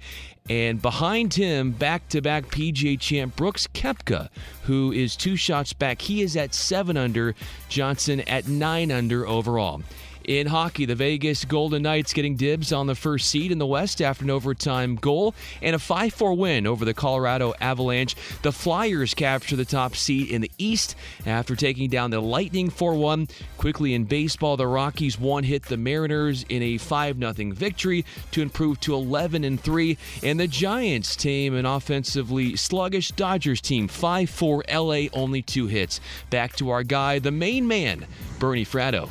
[0.50, 4.30] And behind him, back to back PGA champ Brooks Koepka,
[4.64, 6.02] who is two shots back.
[6.02, 7.34] He is at seven under,
[7.70, 9.82] Johnson at nine under overall.
[10.26, 14.02] In hockey, the Vegas Golden Knights getting dibs on the first seed in the West
[14.02, 18.16] after an overtime goal and a 5 4 win over the Colorado Avalanche.
[18.42, 22.96] The Flyers capture the top seed in the East after taking down the Lightning 4
[22.96, 23.28] 1.
[23.58, 28.42] Quickly in baseball, the Rockies one hit the Mariners in a 5 0 victory to
[28.42, 29.98] improve to 11 and 3.
[30.24, 36.00] And the Giants tame an offensively sluggish Dodgers team 5 4 LA, only two hits.
[36.30, 38.06] Back to our guy, the main man,
[38.40, 39.10] Bernie Fratto.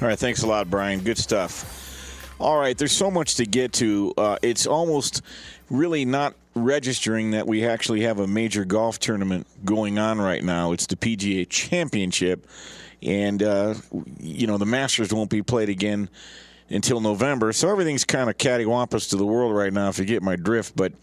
[0.00, 1.00] All right, thanks a lot, Brian.
[1.00, 2.34] Good stuff.
[2.38, 4.14] All right, there's so much to get to.
[4.16, 5.20] Uh, it's almost
[5.68, 10.72] really not registering that we actually have a major golf tournament going on right now.
[10.72, 12.46] It's the PGA Championship,
[13.02, 13.74] and uh,
[14.18, 16.08] you know the Masters won't be played again
[16.70, 20.22] until November, so everything's kind of cattywampus to the world right now, if you get
[20.22, 20.74] my drift.
[20.74, 20.94] But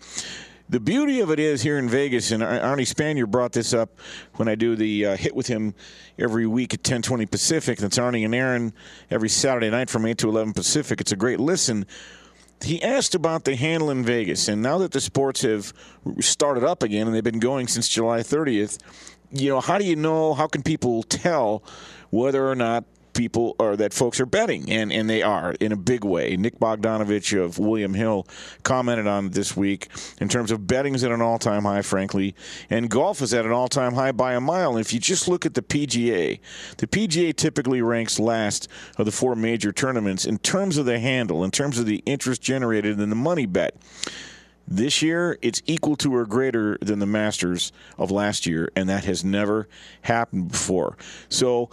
[0.70, 3.90] the beauty of it is here in Vegas, and Arnie Spanier brought this up
[4.36, 5.74] when I do the uh, hit with him
[6.20, 7.80] every week at 10:20 Pacific.
[7.80, 8.74] That's Arnie and Aaron
[9.10, 11.00] every Saturday night from 8 to 11 Pacific.
[11.00, 11.86] It's a great listen.
[12.62, 15.74] He asked about the handle in Vegas, and now that the sports have
[16.20, 18.80] started up again and they've been going since July 30th,
[19.32, 20.34] you know, how do you know?
[20.34, 21.64] How can people tell
[22.10, 22.84] whether or not
[23.18, 26.38] people or that folks are betting, and, and they are in a big way.
[26.38, 28.28] Nick Bogdanovich of William Hill
[28.64, 29.90] commented on this week
[30.22, 32.36] in terms of betting is at an all time high, frankly,
[32.70, 34.78] and golf is at an all time high by a mile.
[34.78, 36.40] And if you just look at the PGA,
[36.78, 41.44] the PGA typically ranks last of the four major tournaments in terms of the handle,
[41.44, 43.76] in terms of the interest generated in the money bet.
[44.70, 49.06] This year, it's equal to or greater than the Masters of last year, and that
[49.06, 49.70] has never
[50.02, 50.98] happened before.
[51.30, 51.70] So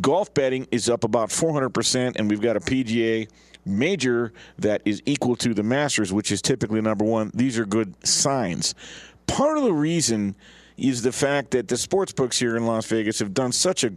[0.00, 3.28] golf betting is up about 400%, and we've got a PGA
[3.64, 7.30] major that is equal to the Masters, which is typically number one.
[7.34, 8.74] These are good signs.
[9.26, 10.36] Part of the reason
[10.76, 13.92] is the fact that the sports books here in Las Vegas have done such a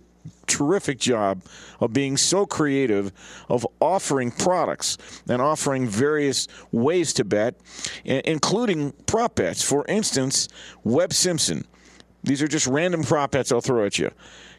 [0.46, 1.42] terrific job
[1.80, 3.12] of being so creative
[3.50, 7.56] of offering products and offering various ways to bet
[8.04, 10.48] including prop bets for instance
[10.84, 11.66] webb simpson
[12.24, 14.12] these are just random prop bets i'll throw at you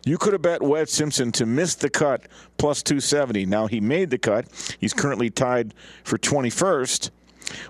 [0.04, 2.26] you could have bet Webb Simpson to miss the cut
[2.58, 3.46] plus 270.
[3.46, 4.46] Now he made the cut.
[4.80, 7.10] He's currently tied for 21st.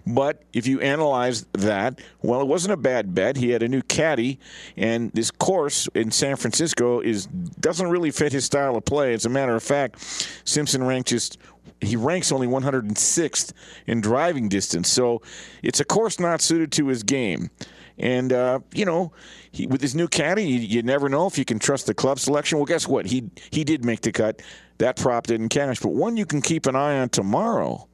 [0.07, 3.37] But if you analyze that, well, it wasn't a bad bet.
[3.37, 4.39] He had a new caddy,
[4.77, 9.15] and this course in San Francisco is doesn't really fit his style of play.
[9.15, 9.99] As a matter of fact,
[10.45, 11.39] Simpson ranked just
[11.81, 13.53] he ranks only 106th
[13.87, 15.21] in driving distance, so
[15.63, 17.51] it's a course not suited to his game.
[17.99, 19.13] And uh, you know,
[19.51, 22.19] he, with his new caddy, you, you, never know if you can trust the club
[22.19, 22.59] selection.
[22.59, 23.07] Well, guess what?
[23.07, 24.43] He he did make the cut.
[24.79, 25.81] That prop didn't cash.
[25.81, 27.89] But one you can keep an eye on tomorrow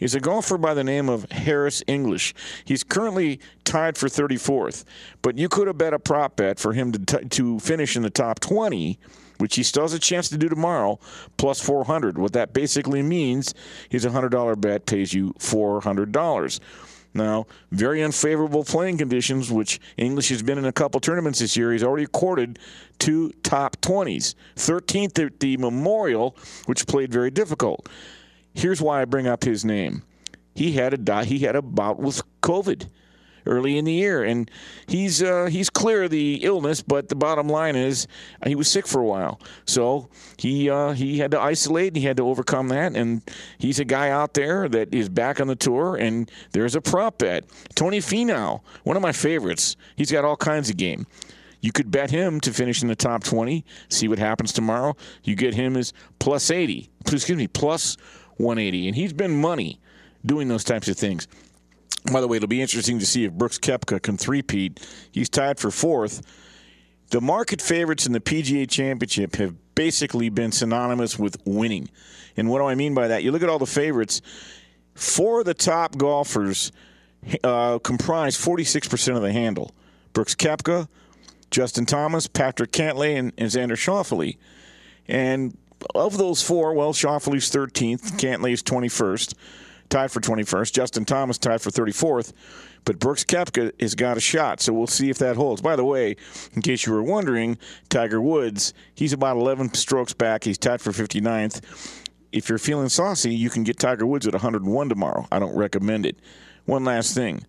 [0.00, 2.34] is a golfer by the name of Harris English.
[2.64, 4.84] He's currently tied for 34th,
[5.22, 8.02] but you could have bet a prop bet for him to t- to finish in
[8.02, 8.98] the top 20
[9.38, 10.98] which he still has a chance to do tomorrow,
[11.36, 12.18] plus 400.
[12.18, 13.54] What that basically means
[13.90, 16.60] is a $100 bet pays you $400.
[17.18, 21.72] Now, very unfavorable playing conditions, which English has been in a couple tournaments this year.
[21.72, 22.58] He's already courted
[22.98, 24.34] two top 20s.
[24.56, 26.36] 13th at the Memorial,
[26.66, 27.88] which played very difficult.
[28.54, 30.02] Here's why I bring up his name.
[30.54, 32.88] He had a he had a bout with COVID
[33.48, 34.50] early in the year, and
[34.86, 36.82] he's uh, he's clear of the illness.
[36.82, 38.06] But the bottom line is
[38.46, 42.04] he was sick for a while, so he uh, he had to isolate and he
[42.04, 42.94] had to overcome that.
[42.94, 43.22] And
[43.58, 47.18] he's a guy out there that is back on the tour, and there's a prop
[47.18, 47.44] bet.
[47.74, 49.76] Tony Finau, one of my favorites.
[49.96, 51.06] He's got all kinds of game.
[51.60, 54.96] You could bet him to finish in the top 20, see what happens tomorrow.
[55.24, 57.96] You get him as plus 80, excuse me, plus
[58.36, 58.88] 180.
[58.88, 59.80] And he's been money
[60.24, 61.26] doing those types of things.
[62.10, 64.80] By the way, it'll be interesting to see if Brooks Koepka can threepeat.
[65.10, 66.22] He's tied for fourth.
[67.10, 71.88] The market favorites in the PGA Championship have basically been synonymous with winning.
[72.36, 73.22] And what do I mean by that?
[73.22, 74.20] You look at all the favorites,
[74.94, 76.70] four of the top golfers
[77.42, 79.72] uh, comprise 46% of the handle.
[80.12, 80.88] Brooks Koepka,
[81.50, 84.36] Justin Thomas, Patrick Cantlay, and, and Xander Schauffele.
[85.06, 85.56] And
[85.94, 89.34] of those four, well, Schauffele's 13th, Cantlay's 21st,
[89.88, 90.72] tied for 21st.
[90.72, 92.32] Justin Thomas tied for 34th.
[92.84, 95.60] But Brooks Koepka has got a shot, so we'll see if that holds.
[95.60, 96.16] By the way,
[96.54, 97.58] in case you were wondering,
[97.88, 100.44] Tiger Woods, he's about 11 strokes back.
[100.44, 101.62] He's tied for 59th.
[102.32, 105.26] If you're feeling saucy, you can get Tiger Woods at 101 tomorrow.
[105.30, 106.18] I don't recommend it.
[106.64, 107.44] One last thing.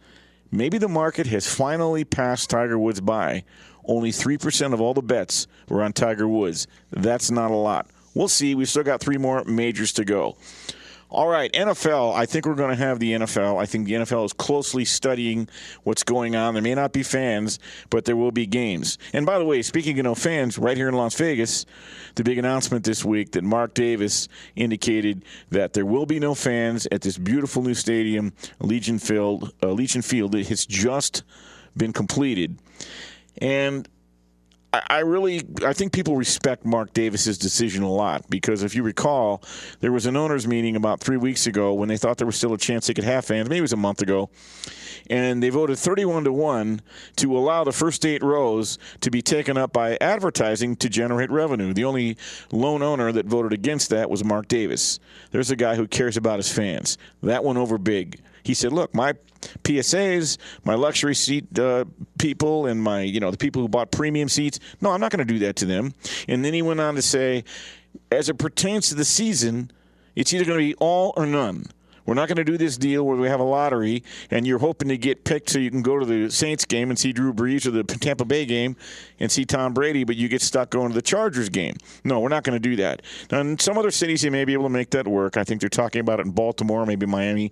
[0.51, 3.43] Maybe the market has finally passed Tiger Woods by
[3.85, 6.67] only 3% of all the bets were on Tiger Woods.
[6.91, 7.87] That's not a lot.
[8.13, 8.55] We'll see.
[8.55, 10.37] We've still got three more majors to go.
[11.11, 12.13] All right, NFL.
[12.13, 13.59] I think we're going to have the NFL.
[13.59, 15.49] I think the NFL is closely studying
[15.81, 16.53] what's going on.
[16.53, 17.57] There may not be fans,
[17.89, 18.99] but there will be games.
[19.11, 21.65] And by the way, speaking of no fans, right here in Las Vegas,
[22.13, 26.87] the big announcement this week that Mark Davis indicated that there will be no fans
[26.91, 29.51] at this beautiful new stadium, Legion Field.
[29.63, 30.35] Uh, Legion Field.
[30.35, 31.23] It has just
[31.75, 32.59] been completed.
[33.41, 33.89] And
[34.71, 39.41] I really, I think people respect Mark Davis's decision a lot because if you recall,
[39.79, 42.53] there was an owners meeting about three weeks ago when they thought there was still
[42.53, 43.49] a chance they could have fans.
[43.49, 44.29] Maybe it was a month ago,
[45.09, 46.81] and they voted 31 to one
[47.15, 51.73] to allow the first eight rows to be taken up by advertising to generate revenue.
[51.73, 52.15] The only
[52.51, 54.99] lone owner that voted against that was Mark Davis.
[55.31, 56.99] There's a guy who cares about his fans.
[57.23, 58.21] That went over big.
[58.43, 59.13] He said, "Look, my
[59.63, 61.85] PSAs, my luxury seat uh,
[62.17, 64.59] people, and my you know the people who bought premium seats.
[64.81, 65.93] No, I'm not going to do that to them."
[66.27, 67.43] And then he went on to say,
[68.11, 69.71] "As it pertains to the season,
[70.15, 71.65] it's either going to be all or none."
[72.09, 74.87] We're not going to do this deal where we have a lottery and you're hoping
[74.87, 77.67] to get picked so you can go to the Saints game and see Drew Brees
[77.67, 78.75] or the Tampa Bay game
[79.19, 81.75] and see Tom Brady, but you get stuck going to the Chargers game.
[82.03, 83.03] No, we're not going to do that.
[83.31, 85.37] Now, in some other cities, you may be able to make that work.
[85.37, 87.51] I think they're talking about it in Baltimore, maybe Miami.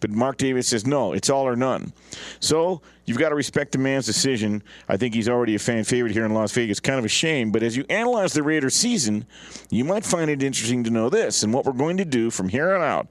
[0.00, 1.92] But Mark Davis says, no, it's all or none.
[2.40, 4.62] So you've got to respect the man's decision.
[4.88, 6.80] I think he's already a fan favorite here in Las Vegas.
[6.80, 7.52] Kind of a shame.
[7.52, 9.26] But as you analyze the Raiders season,
[9.68, 11.42] you might find it interesting to know this.
[11.42, 13.08] And what we're going to do from here on out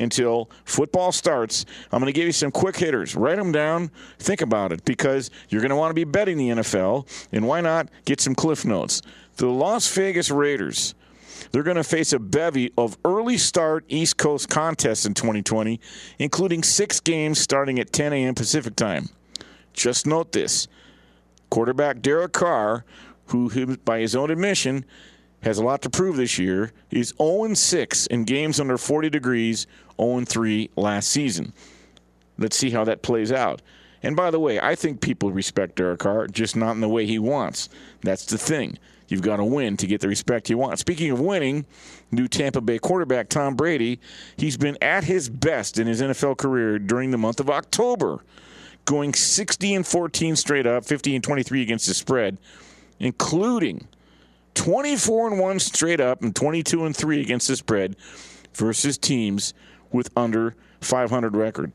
[0.00, 1.66] until football starts.
[1.92, 3.14] I'm going to give you some quick hitters.
[3.14, 3.90] Write them down.
[4.18, 7.06] Think about it because you're going to want to be betting the NFL.
[7.32, 9.02] And why not get some cliff notes?
[9.36, 10.94] The Las Vegas Raiders.
[11.52, 15.80] They're going to face a bevy of early start East Coast contests in 2020,
[16.18, 18.34] including six games starting at 10 a.m.
[18.34, 19.08] Pacific time.
[19.72, 20.68] Just note this
[21.48, 22.84] quarterback Derek Carr,
[23.26, 24.84] who, by his own admission,
[25.42, 26.72] has a lot to prove this year.
[26.90, 29.66] is 0 6 in games under 40 degrees,
[30.00, 31.52] 0 3 last season.
[32.38, 33.62] Let's see how that plays out.
[34.02, 37.06] And by the way, I think people respect Derek Carr, just not in the way
[37.06, 37.68] he wants.
[38.02, 38.78] That's the thing.
[39.08, 40.78] You've got to win to get the respect you want.
[40.78, 41.66] Speaking of winning,
[42.12, 44.00] new Tampa Bay quarterback Tom Brady,
[44.36, 48.24] he's been at his best in his NFL career during the month of October,
[48.84, 52.38] going 60 and 14 straight up, 50 and 23 against the spread,
[53.00, 53.88] including
[54.54, 57.96] 24 and 1 straight up and 22 and 3 against the spread
[58.54, 59.54] versus teams
[59.92, 61.72] with under 500 record.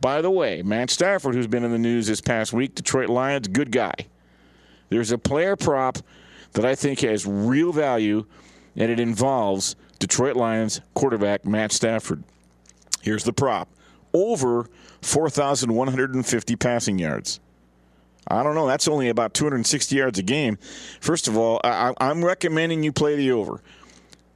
[0.00, 3.48] By the way, Matt Stafford, who's been in the news this past week, Detroit Lions,
[3.48, 3.94] good guy.
[4.88, 5.98] There's a player prop
[6.52, 8.24] that I think has real value,
[8.76, 12.22] and it involves Detroit Lions quarterback Matt Stafford.
[13.02, 13.68] Here's the prop
[14.12, 14.68] over
[15.02, 17.40] 4,150 passing yards.
[18.28, 18.66] I don't know.
[18.66, 20.58] That's only about 260 yards a game.
[21.00, 23.62] First of all, I, am recommending you play the over.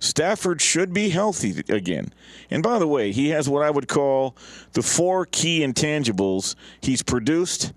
[0.00, 2.12] Stafford should be healthy again.
[2.50, 4.34] And by the way, he has what I would call
[4.72, 6.56] the four key intangibles.
[6.80, 7.72] He's produced,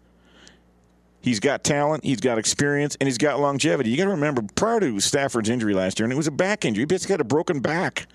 [1.22, 3.90] he's got talent, he's got experience, and he's got longevity.
[3.90, 6.64] You got to remember, prior to Stafford's injury last year, and it was a back
[6.64, 8.08] injury, he basically had a broken back.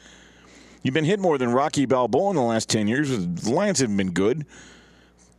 [0.83, 3.11] You've been hit more than Rocky Balboa in the last 10 years.
[3.11, 4.47] The Lions haven't been good.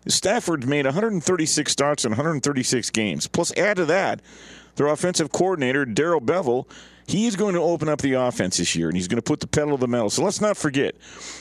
[0.08, 3.28] Stafford's made 136 starts in 136 games.
[3.28, 4.22] Plus, add to that
[4.76, 6.66] their offensive coordinator, Darrell Bevell,
[7.10, 9.48] he's going to open up the offense this year and he's going to put the
[9.48, 10.10] pedal to the metal.
[10.10, 10.96] So let's not forget,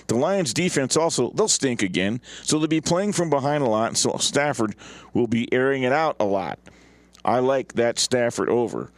[0.06, 2.20] the Lions defense also, they'll stink again.
[2.42, 3.88] So they'll be playing from behind a lot.
[3.88, 4.74] And so Stafford
[5.12, 6.58] will be airing it out a lot.
[7.24, 8.90] I like that Stafford over.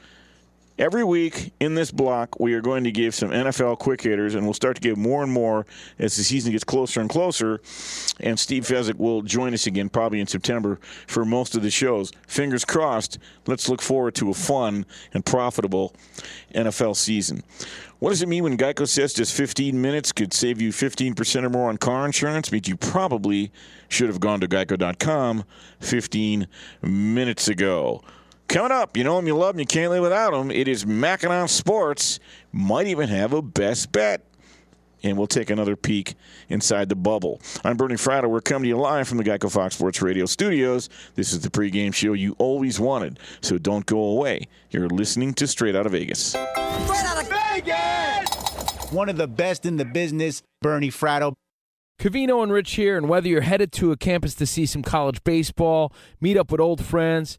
[0.80, 4.44] Every week in this block, we are going to give some NFL quick hitters, and
[4.44, 5.66] we'll start to give more and more
[5.98, 7.60] as the season gets closer and closer.
[8.18, 12.12] And Steve Fezzik will join us again probably in September for most of the shows.
[12.26, 13.18] Fingers crossed.
[13.46, 15.94] Let's look forward to a fun and profitable
[16.54, 17.42] NFL season.
[17.98, 21.50] What does it mean when Geico says just 15 minutes could save you 15% or
[21.50, 22.50] more on car insurance?
[22.50, 23.52] Means you probably
[23.90, 25.44] should have gone to geico.com
[25.80, 26.48] 15
[26.80, 28.02] minutes ago.
[28.50, 30.50] Coming up, you know him, you love him, you can't live without him.
[30.50, 32.18] It is Mackinac Sports.
[32.50, 34.26] Might even have a best bet.
[35.04, 36.16] And we'll take another peek
[36.48, 37.40] inside the bubble.
[37.62, 38.28] I'm Bernie Fratto.
[38.28, 40.88] We're coming to you live from the Geico Fox Sports Radio studios.
[41.14, 44.48] This is the pregame show you always wanted, so don't go away.
[44.72, 46.30] You're listening to Straight Out of Vegas.
[46.30, 48.90] Straight Out of Vegas!
[48.90, 51.34] One of the best in the business, Bernie Fratto.
[52.00, 55.22] Covino and Rich here, and whether you're headed to a campus to see some college
[55.22, 57.38] baseball, meet up with old friends,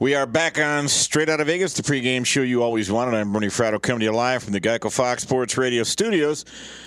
[0.00, 3.14] We are back on Straight Out of Vegas, the pregame show you always wanted.
[3.14, 6.44] I'm Bernie Fratto coming to you live from the Geico Fox Sports Radio studios.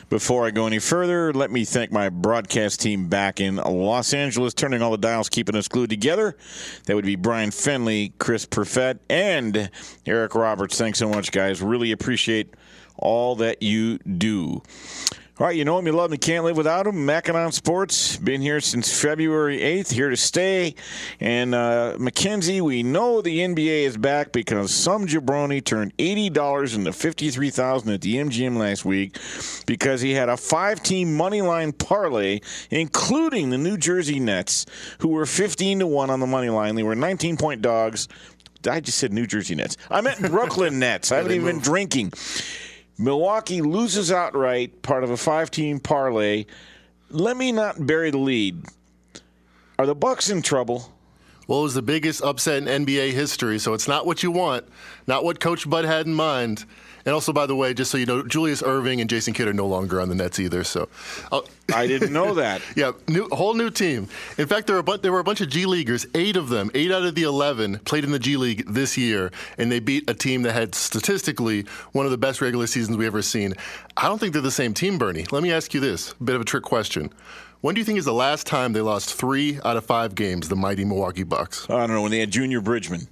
[0.09, 4.53] Before I go any further, let me thank my broadcast team back in Los Angeles,
[4.53, 6.35] turning all the dials, keeping us glued together.
[6.83, 9.71] That would be Brian Fenley, Chris Perfett, and
[10.05, 10.77] Eric Roberts.
[10.77, 11.61] Thanks so much, guys.
[11.61, 12.55] Really appreciate
[12.97, 14.61] all that you do.
[15.39, 17.05] All right, you know him, you love him, you can't live without him.
[17.05, 20.73] Mackinac Sports, been here since February 8th, here to stay.
[21.19, 26.91] And uh, Mackenzie, we know the NBA is back because some jabroni turned $80 into
[26.91, 29.15] 53,000 at the MGM last week
[29.67, 32.39] because he had a five-team money line parlay,
[32.71, 34.65] including the New Jersey Nets,
[35.01, 36.73] who were 15 to 1 on the money line.
[36.73, 38.07] They were 19-point dogs
[38.67, 39.77] I just said New Jersey Nets.
[39.89, 41.11] I meant Brooklyn Nets.
[41.11, 42.11] I haven't even been drinking.
[42.97, 46.45] Milwaukee loses outright, part of a five-team parlay.
[47.09, 48.65] Let me not bury the lead.
[49.77, 50.91] Are the Bucks in trouble?
[51.47, 54.65] Well, it was the biggest upset in NBA history, so it's not what you want,
[55.05, 56.65] not what Coach Bud had in mind.
[57.07, 59.53] And also, by the way, just so you know, Julius Erving and Jason Kidd are
[59.53, 60.65] no longer on the Nets either.
[60.65, 60.89] So,
[61.73, 62.61] I didn't know that.
[62.75, 64.09] yeah, new, whole new team.
[64.37, 66.05] In fact, there were, bu- there were a bunch of G Leaguers.
[66.15, 69.31] Eight of them, eight out of the eleven, played in the G League this year,
[69.57, 71.61] and they beat a team that had statistically
[71.93, 73.53] one of the best regular seasons we've ever seen.
[73.95, 75.25] I don't think they're the same team, Bernie.
[75.31, 77.13] Let me ask you this: a bit of a trick question.
[77.61, 80.49] When do you think is the last time they lost three out of five games,
[80.49, 81.69] the mighty Milwaukee Bucks?
[81.69, 83.07] I don't know, when they had Junior Bridgeman.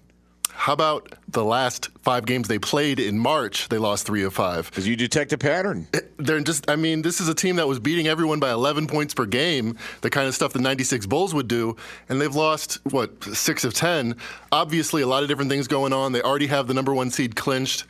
[0.51, 3.69] How about the last five games they played in March?
[3.69, 4.69] They lost three of five.
[4.69, 5.87] Because you detect a pattern.
[6.17, 9.13] They're just, I mean, this is a team that was beating everyone by 11 points
[9.13, 11.75] per game, the kind of stuff the 96 Bulls would do,
[12.09, 14.15] and they've lost, what, six of 10.
[14.51, 16.13] Obviously, a lot of different things going on.
[16.13, 17.85] They already have the number one seed clinched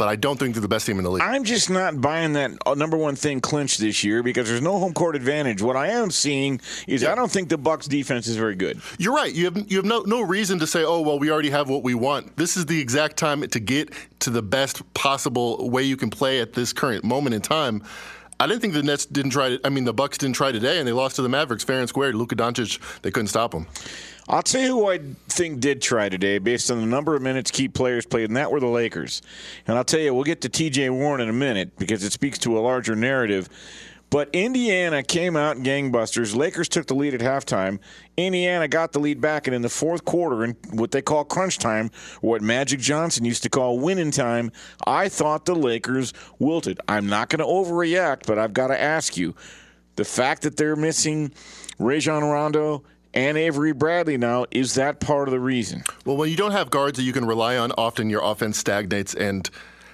[0.00, 1.22] but I don't think they're the best team in the league.
[1.22, 4.78] I'm just not buying that uh, number one thing clinched this year because there's no
[4.78, 5.60] home court advantage.
[5.60, 7.12] What I am seeing is yeah.
[7.12, 8.80] I don't think the Bucks defense is very good.
[8.98, 9.30] You're right.
[9.30, 11.82] You have you have no no reason to say, oh well, we already have what
[11.82, 12.34] we want.
[12.38, 16.40] This is the exact time to get to the best possible way you can play
[16.40, 17.82] at this current moment in time.
[18.40, 19.58] I didn't think the Nets didn't try.
[19.62, 21.88] I mean, the Bucks didn't try today, and they lost to the Mavericks fair and
[21.90, 22.14] square.
[22.14, 23.66] Luka Doncic, they couldn't stop them.
[24.30, 27.50] I'll tell you who I think did try today based on the number of minutes
[27.50, 29.20] key players played, and that were the Lakers.
[29.66, 32.38] And I'll tell you, we'll get to TJ Warren in a minute because it speaks
[32.38, 33.50] to a larger narrative.
[34.10, 36.34] But Indiana came out gangbusters.
[36.34, 37.78] Lakers took the lead at halftime.
[38.16, 41.58] Indiana got the lead back, and in the fourth quarter, in what they call crunch
[41.58, 44.50] time, what Magic Johnson used to call winning time,
[44.84, 46.80] I thought the Lakers wilted.
[46.88, 49.36] I'm not going to overreact, but I've got to ask you
[49.94, 51.32] the fact that they're missing
[51.78, 52.82] Rajon Rondo
[53.14, 54.44] and Avery Bradley now.
[54.50, 55.84] Is that part of the reason?
[56.04, 59.14] Well, when you don't have guards that you can rely on, often your offense stagnates
[59.14, 59.48] and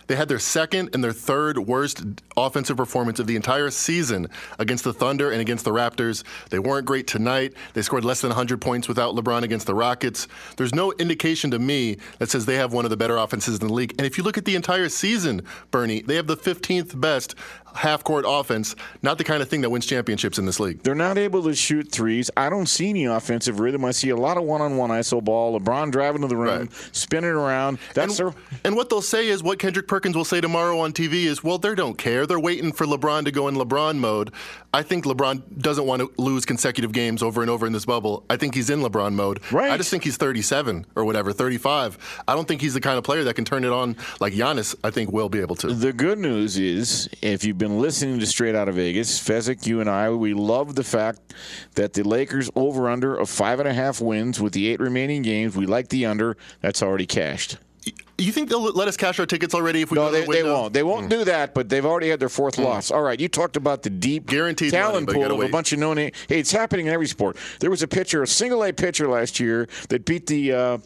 [0.06, 2.04] they had their second and their third worst
[2.36, 4.28] offensive performance of the entire season
[4.58, 6.22] against the Thunder and against the Raptors.
[6.50, 7.54] They weren't great tonight.
[7.74, 10.28] They scored less than 100 points without LeBron against the Rockets.
[10.56, 13.66] There's no indication to me that says they have one of the better offenses in
[13.66, 13.94] the league.
[13.98, 17.34] And if you look at the entire season, Bernie, they have the 15th best
[17.76, 20.82] half court offense, not the kind of thing that wins championships in this league.
[20.82, 22.30] They're not able to shoot threes.
[22.36, 23.84] I don't see any offensive rhythm.
[23.84, 26.60] I see a lot of one on one ISO ball, LeBron driving to the rim,
[26.60, 26.72] right.
[26.92, 27.78] spinning around.
[27.94, 28.42] That's and, their...
[28.64, 31.58] and what they'll say is what Kendrick Perkins will say tomorrow on TV is, well,
[31.58, 32.26] they don't care.
[32.26, 34.32] They're waiting for LeBron to go in LeBron mode.
[34.76, 38.26] I think LeBron doesn't want to lose consecutive games over and over in this bubble.
[38.28, 39.40] I think he's in LeBron mode.
[39.50, 39.70] Right.
[39.70, 42.22] I just think he's 37 or whatever, 35.
[42.28, 44.74] I don't think he's the kind of player that can turn it on like Giannis,
[44.84, 45.68] I think, will be able to.
[45.68, 49.80] The good news is, if you've been listening to Straight Out of Vegas, Fezzik, you
[49.80, 51.32] and I, we love the fact
[51.76, 55.22] that the Lakers over under of five and a half wins with the eight remaining
[55.22, 55.56] games.
[55.56, 56.36] We like the under.
[56.60, 57.56] That's already cashed.
[58.18, 60.32] You think they'll let us cash our tickets already if we no, go they, the
[60.32, 60.72] they won't.
[60.72, 61.10] They won't mm.
[61.10, 62.64] do that, but they've already had their fourth mm.
[62.64, 62.90] loss.
[62.90, 65.50] All right, you talked about the deep guaranteed talent money, pool of wait.
[65.50, 65.98] a bunch of known.
[65.98, 67.36] Hey, it's happening in every sport.
[67.60, 70.52] There was a pitcher, a single A pitcher last year that beat the.
[70.52, 70.78] Uh,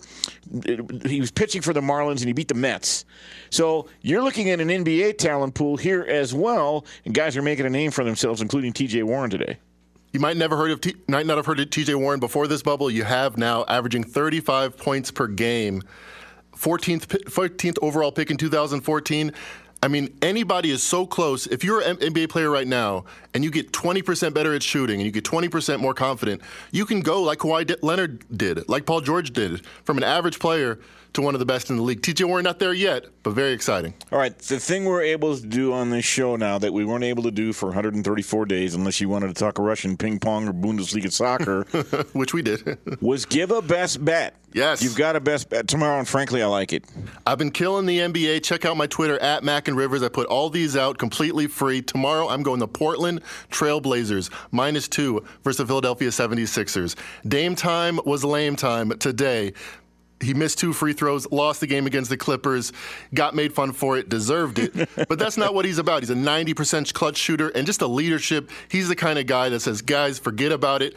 [1.06, 3.04] he was pitching for the Marlins and he beat the Mets.
[3.50, 7.66] So you're looking at an NBA talent pool here as well, and guys are making
[7.66, 9.04] a name for themselves, including T.J.
[9.04, 9.58] Warren today.
[10.12, 11.94] You might never heard of T- might not have heard of T.J.
[11.94, 12.90] Warren before this bubble.
[12.90, 15.82] You have now, averaging 35 points per game.
[16.60, 19.32] 14th, 14th overall pick in 2014.
[19.82, 21.46] I mean, anybody is so close.
[21.46, 25.06] If you're an NBA player right now and you get 20% better at shooting and
[25.06, 29.32] you get 20% more confident, you can go like Kawhi Leonard did, like Paul George
[29.32, 30.78] did, from an average player
[31.14, 32.02] to one of the best in the league.
[32.02, 33.94] TJ, we're not there yet, but very exciting.
[34.12, 37.04] All right, the thing we're able to do on this show now that we weren't
[37.04, 40.52] able to do for 134 days, unless you wanted to talk Russian ping pong or
[40.52, 41.64] Bundesliga soccer,
[42.12, 44.36] which we did, was give a best bet.
[44.52, 44.82] Yes.
[44.82, 46.84] You've got a best bet tomorrow, and frankly, I like it.
[47.24, 48.42] I've been killing the NBA.
[48.42, 50.02] Check out my Twitter at Mac and Rivers.
[50.02, 51.82] I put all these out completely free.
[51.82, 56.96] Tomorrow, I'm going to Portland Trailblazers, minus two versus the Philadelphia 76ers.
[57.28, 59.52] Dame time was lame time today
[60.20, 62.72] he missed two free throws, lost the game against the Clippers,
[63.14, 64.88] got made fun for it, deserved it.
[65.08, 66.02] but that's not what he's about.
[66.02, 68.50] He's a 90% clutch shooter and just a leadership.
[68.68, 70.94] He's the kind of guy that says, guys, forget about it.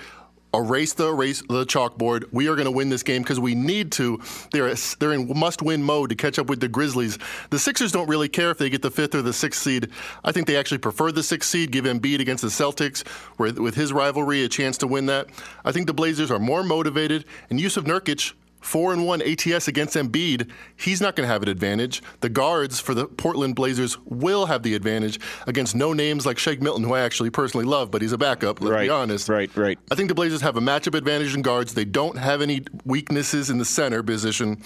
[0.55, 2.25] Erase the erase the chalkboard.
[2.31, 4.21] We are going to win this game because we need to.
[4.51, 7.17] They're they're in must-win mode to catch up with the Grizzlies.
[7.49, 9.89] The Sixers don't really care if they get the fifth or the sixth seed.
[10.23, 11.71] I think they actually prefer the sixth seed.
[11.71, 13.03] Give Embiid against the Celtics,
[13.39, 15.25] with his rivalry, a chance to win that.
[15.65, 19.95] I think the Blazers are more motivated, and Jusuf Nurkic 4 and 1 ATS against
[19.95, 22.01] Embiid, he's not going to have an advantage.
[22.21, 26.61] The guards for the Portland Blazers will have the advantage against no names like Shake
[26.61, 29.29] Milton, who I actually personally love, but he's a backup, let's Right, be honest.
[29.29, 29.77] Right, right.
[29.91, 31.73] I think the Blazers have a matchup advantage in guards.
[31.73, 34.61] They don't have any weaknesses in the center position.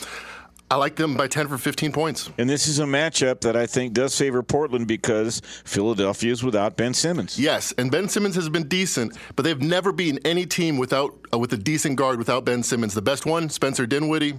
[0.69, 2.29] I like them by 10 for 15 points.
[2.37, 6.75] And this is a matchup that I think does favor Portland because Philadelphia is without
[6.75, 7.39] Ben Simmons.
[7.39, 11.37] Yes, and Ben Simmons has been decent, but they've never beaten any team without uh,
[11.37, 12.93] with a decent guard without Ben Simmons.
[12.93, 14.33] The best one, Spencer Dinwiddie,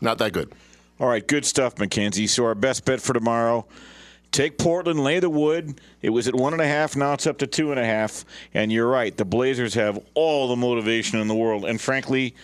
[0.00, 0.54] not that good.
[1.00, 2.28] All right, good stuff, McKenzie.
[2.28, 3.66] So our best bet for tomorrow.
[4.30, 5.80] Take Portland, lay the wood.
[6.02, 8.24] It was at one and a half, now it's up to two and a half.
[8.52, 11.64] And you're right, the Blazers have all the motivation in the world.
[11.64, 12.34] And frankly,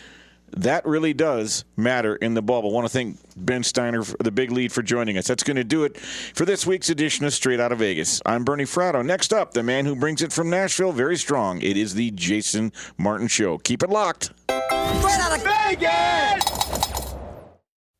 [0.56, 2.70] that really does matter in the bubble.
[2.70, 5.26] I want to thank Ben Steiner for the big lead for joining us.
[5.26, 8.20] That's going to do it for this week's edition of Straight Out of Vegas.
[8.24, 9.04] I'm Bernie Fratto.
[9.04, 11.60] Next up, the man who brings it from Nashville very strong.
[11.62, 13.58] It is the Jason Martin Show.
[13.58, 14.32] Keep it locked.
[14.48, 16.93] Straight out of Vegas!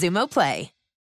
[0.00, 0.79] Xumo Play.